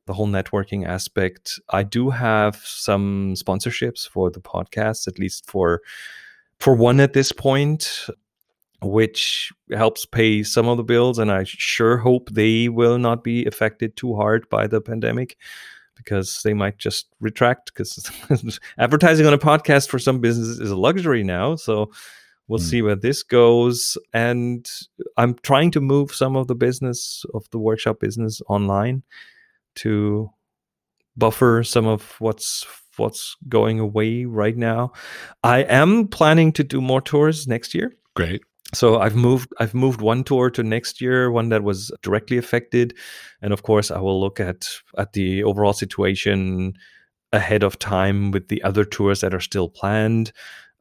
[0.06, 1.58] the whole networking aspect.
[1.70, 5.82] I do have some sponsorships for the podcast, at least for
[6.58, 8.06] for one at this point,
[8.82, 13.44] which helps pay some of the bills, and I sure hope they will not be
[13.46, 15.36] affected too hard by the pandemic
[15.96, 18.10] because they might just retract because
[18.78, 21.56] advertising on a podcast for some businesses is a luxury now.
[21.56, 21.90] So
[22.48, 22.68] we'll mm.
[22.68, 23.96] see where this goes.
[24.12, 24.68] And
[25.16, 29.02] I'm trying to move some of the business of the workshop business online
[29.76, 30.30] to
[31.16, 32.66] buffer some of what's
[32.96, 34.92] what's going away right now.
[35.42, 37.92] I am planning to do more tours next year.
[38.14, 38.42] Great.
[38.72, 42.96] So I've moved I've moved one tour to next year, one that was directly affected,
[43.42, 44.68] and of course I will look at
[44.98, 46.74] at the overall situation
[47.32, 50.32] ahead of time with the other tours that are still planned.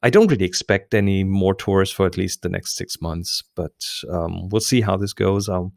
[0.04, 3.88] I don't really expect any more tours for at least the next six months, but
[4.10, 5.48] um, we'll see how this goes.
[5.48, 5.72] I'm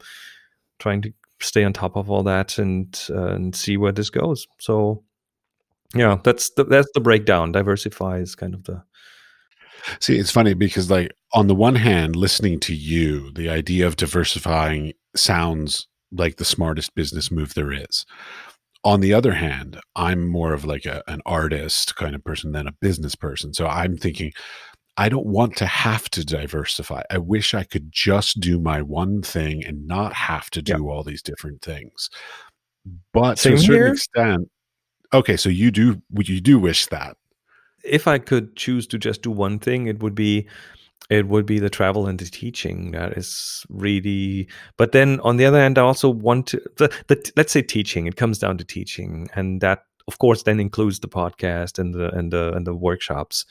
[0.79, 4.47] trying to stay on top of all that and uh, and see where this goes.
[4.59, 5.03] So
[5.95, 7.51] yeah, that's the that's the breakdown.
[7.51, 8.83] Diversify is kind of the
[9.99, 13.95] See, it's funny because like on the one hand, listening to you, the idea of
[13.95, 18.05] diversifying sounds like the smartest business move there is.
[18.83, 22.67] On the other hand, I'm more of like a, an artist kind of person than
[22.67, 23.53] a business person.
[23.53, 24.31] So I'm thinking,
[24.97, 27.03] I don't want to have to diversify.
[27.11, 31.03] I wish I could just do my one thing and not have to do all
[31.03, 32.09] these different things.
[33.13, 33.93] But Same to a certain here?
[33.93, 34.51] extent,
[35.13, 37.15] okay, so you do you do wish that.
[37.83, 40.47] If I could choose to just do one thing, it would be
[41.09, 45.45] it would be the travel and the teaching that is really but then on the
[45.45, 48.65] other hand i also want to the, the let's say teaching it comes down to
[48.65, 52.75] teaching and that of course then includes the podcast and the and the and the
[52.75, 53.45] workshops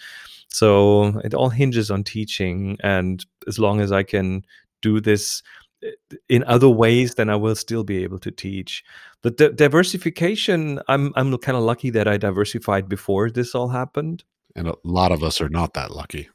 [0.57, 2.78] so it all hinges on teaching.
[2.82, 4.42] And as long as I can
[4.80, 5.42] do this
[5.84, 5.90] eh,
[6.30, 8.82] in other ways, then I will still be able to teach.
[9.20, 14.24] The di- diversification, I'm I'm kind of lucky that I diversified before this all happened.
[14.54, 16.30] And a lot of us are not that lucky.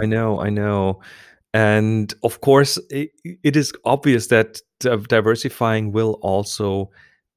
[0.00, 1.00] I know, I know.
[1.52, 3.10] And of course, it,
[3.42, 6.90] it is obvious that diversifying will also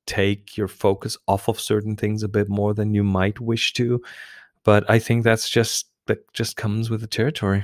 [0.05, 3.99] take your focus off of certain things a bit more than you might wish to.
[4.63, 7.63] But I think that's just that just comes with the territory.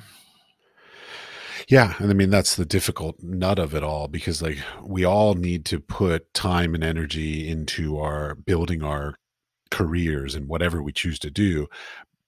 [1.68, 5.34] Yeah, and I mean that's the difficult nut of it all because like we all
[5.34, 9.16] need to put time and energy into our building our
[9.72, 11.66] careers and whatever we choose to do,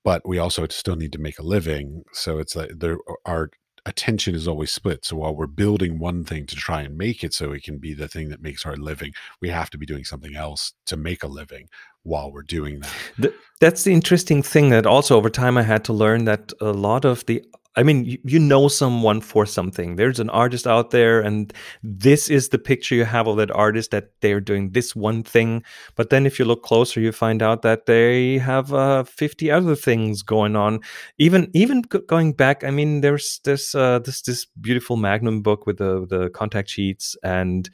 [0.03, 2.03] but we also still need to make a living.
[2.13, 3.51] So it's like there our
[3.86, 5.05] attention is always split.
[5.05, 7.93] So while we're building one thing to try and make it so it can be
[7.93, 11.24] the thing that makes our living, we have to be doing something else to make
[11.24, 11.70] a living
[12.08, 12.93] while we're doing that.
[13.18, 16.72] The, that's the interesting thing that also over time I had to learn that a
[16.72, 17.43] lot of the
[17.78, 19.97] I mean, you, know someone for something.
[19.97, 21.53] There's an artist out there, and
[21.84, 25.64] this is the picture you have of that artist that they're doing this one thing.
[25.95, 29.76] But then, if you look closer, you find out that they have uh, 50 other
[29.76, 30.80] things going on.
[31.20, 35.78] Even even going back, I mean, there's this uh, this this beautiful Magnum book with
[35.78, 37.70] the the contact sheets, and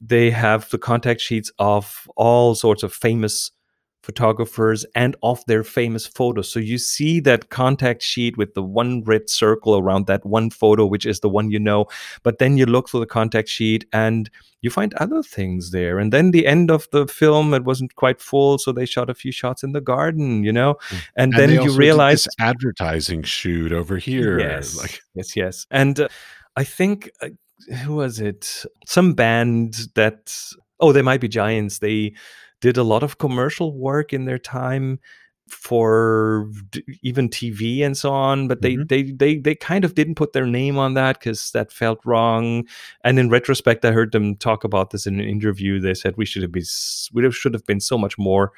[0.00, 3.50] they have the contact sheets of all sorts of famous
[4.02, 6.50] photographers and of their famous photos.
[6.50, 10.86] So you see that contact sheet with the one red circle around that one photo,
[10.86, 11.86] which is the one you know.
[12.22, 14.30] But then you look through the contact sheet and
[14.62, 15.98] you find other things there.
[15.98, 19.14] And then the end of the film, it wasn't quite full, so they shot a
[19.14, 20.74] few shots in the garden, you know.
[20.74, 20.92] Mm.
[20.92, 24.38] And, and then you realize this advertising shoot over here.
[24.38, 25.66] Yes, like yes, yes.
[25.70, 26.08] And uh,
[26.56, 27.10] I think.
[27.20, 27.28] Uh,
[27.84, 28.64] who was it?
[28.86, 30.34] Some band that
[30.80, 31.78] oh, They Might Be Giants.
[31.78, 32.14] They
[32.60, 34.98] did a lot of commercial work in their time
[35.48, 36.48] for
[37.02, 38.86] even TV and so on, but they mm-hmm.
[38.86, 42.66] they they they kind of didn't put their name on that because that felt wrong.
[43.04, 45.80] And in retrospect, I heard them talk about this in an interview.
[45.80, 46.64] They said we should have been
[47.12, 48.52] we should have been so much more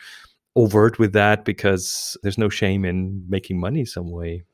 [0.55, 4.45] overt with that because there's no shame in making money some way.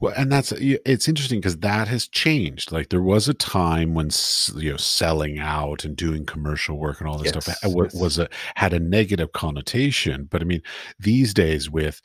[0.00, 2.72] Well, and that's it's interesting because that has changed.
[2.72, 4.10] Like there was a time when
[4.56, 7.94] you know selling out and doing commercial work and all this yes, stuff yes.
[7.94, 10.28] was a had a negative connotation.
[10.30, 10.62] But I mean,
[10.98, 12.00] these days with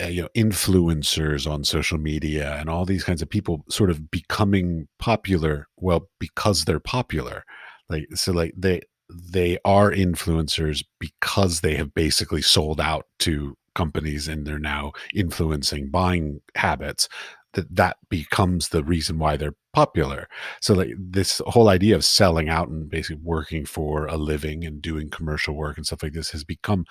[0.00, 4.10] uh, you know influencers on social media and all these kinds of people sort of
[4.10, 7.44] becoming popular, well, because they're popular.
[7.88, 14.26] Like so, like they they are influencers because they have basically sold out to companies
[14.26, 17.08] and they're now influencing buying habits
[17.52, 20.28] that that becomes the reason why they're popular.
[20.60, 24.80] So like this whole idea of selling out and basically working for a living and
[24.80, 26.84] doing commercial work and stuff like this has become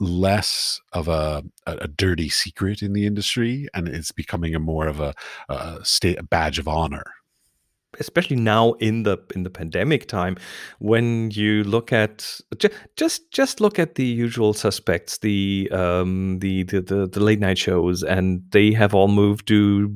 [0.00, 4.98] less of a, a, dirty secret in the industry and it's becoming a more of
[4.98, 5.12] a,
[5.50, 7.04] a state a badge of honor
[7.98, 10.36] especially now in the in the pandemic time
[10.78, 12.40] when you look at
[12.96, 17.58] just just look at the usual suspects the um the, the the, the late night
[17.58, 19.92] shows and they have all moved to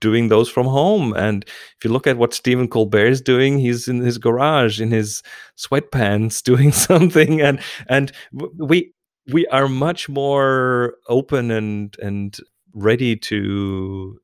[0.00, 1.14] doing those from home.
[1.14, 4.90] And if you look at what Stephen Colbert is doing he's in his garage in
[4.90, 5.22] his
[5.56, 7.40] sweatpants doing something.
[7.40, 8.12] And and
[8.58, 8.92] we
[9.32, 12.36] we are much more open and and
[12.74, 14.18] ready to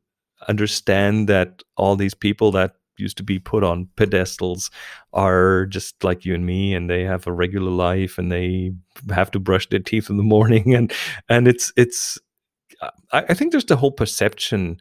[0.49, 4.71] understand that all these people that used to be put on pedestals
[5.13, 8.73] are just like you and me and they have a regular life and they
[9.11, 10.93] have to brush their teeth in the morning and
[11.29, 12.19] and it's it's
[13.13, 14.81] I, I think there's the whole perception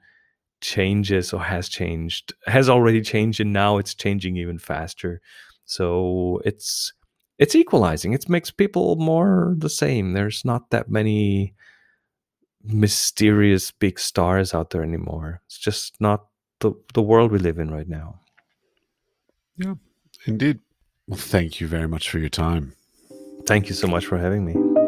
[0.62, 5.22] changes or has changed has already changed and now it's changing even faster.
[5.66, 6.93] So it's
[7.39, 8.14] it's equalizing.
[8.14, 10.14] It makes people more the same.
[10.14, 11.55] There's not that many
[12.64, 15.41] mysterious big stars out there anymore.
[15.47, 16.26] It's just not
[16.62, 18.20] the the world we live in right now.
[19.57, 19.76] Yeah,
[20.26, 20.59] indeed.
[21.07, 22.74] Well, thank you very much for your time.
[23.45, 24.80] Thank you so much for having me.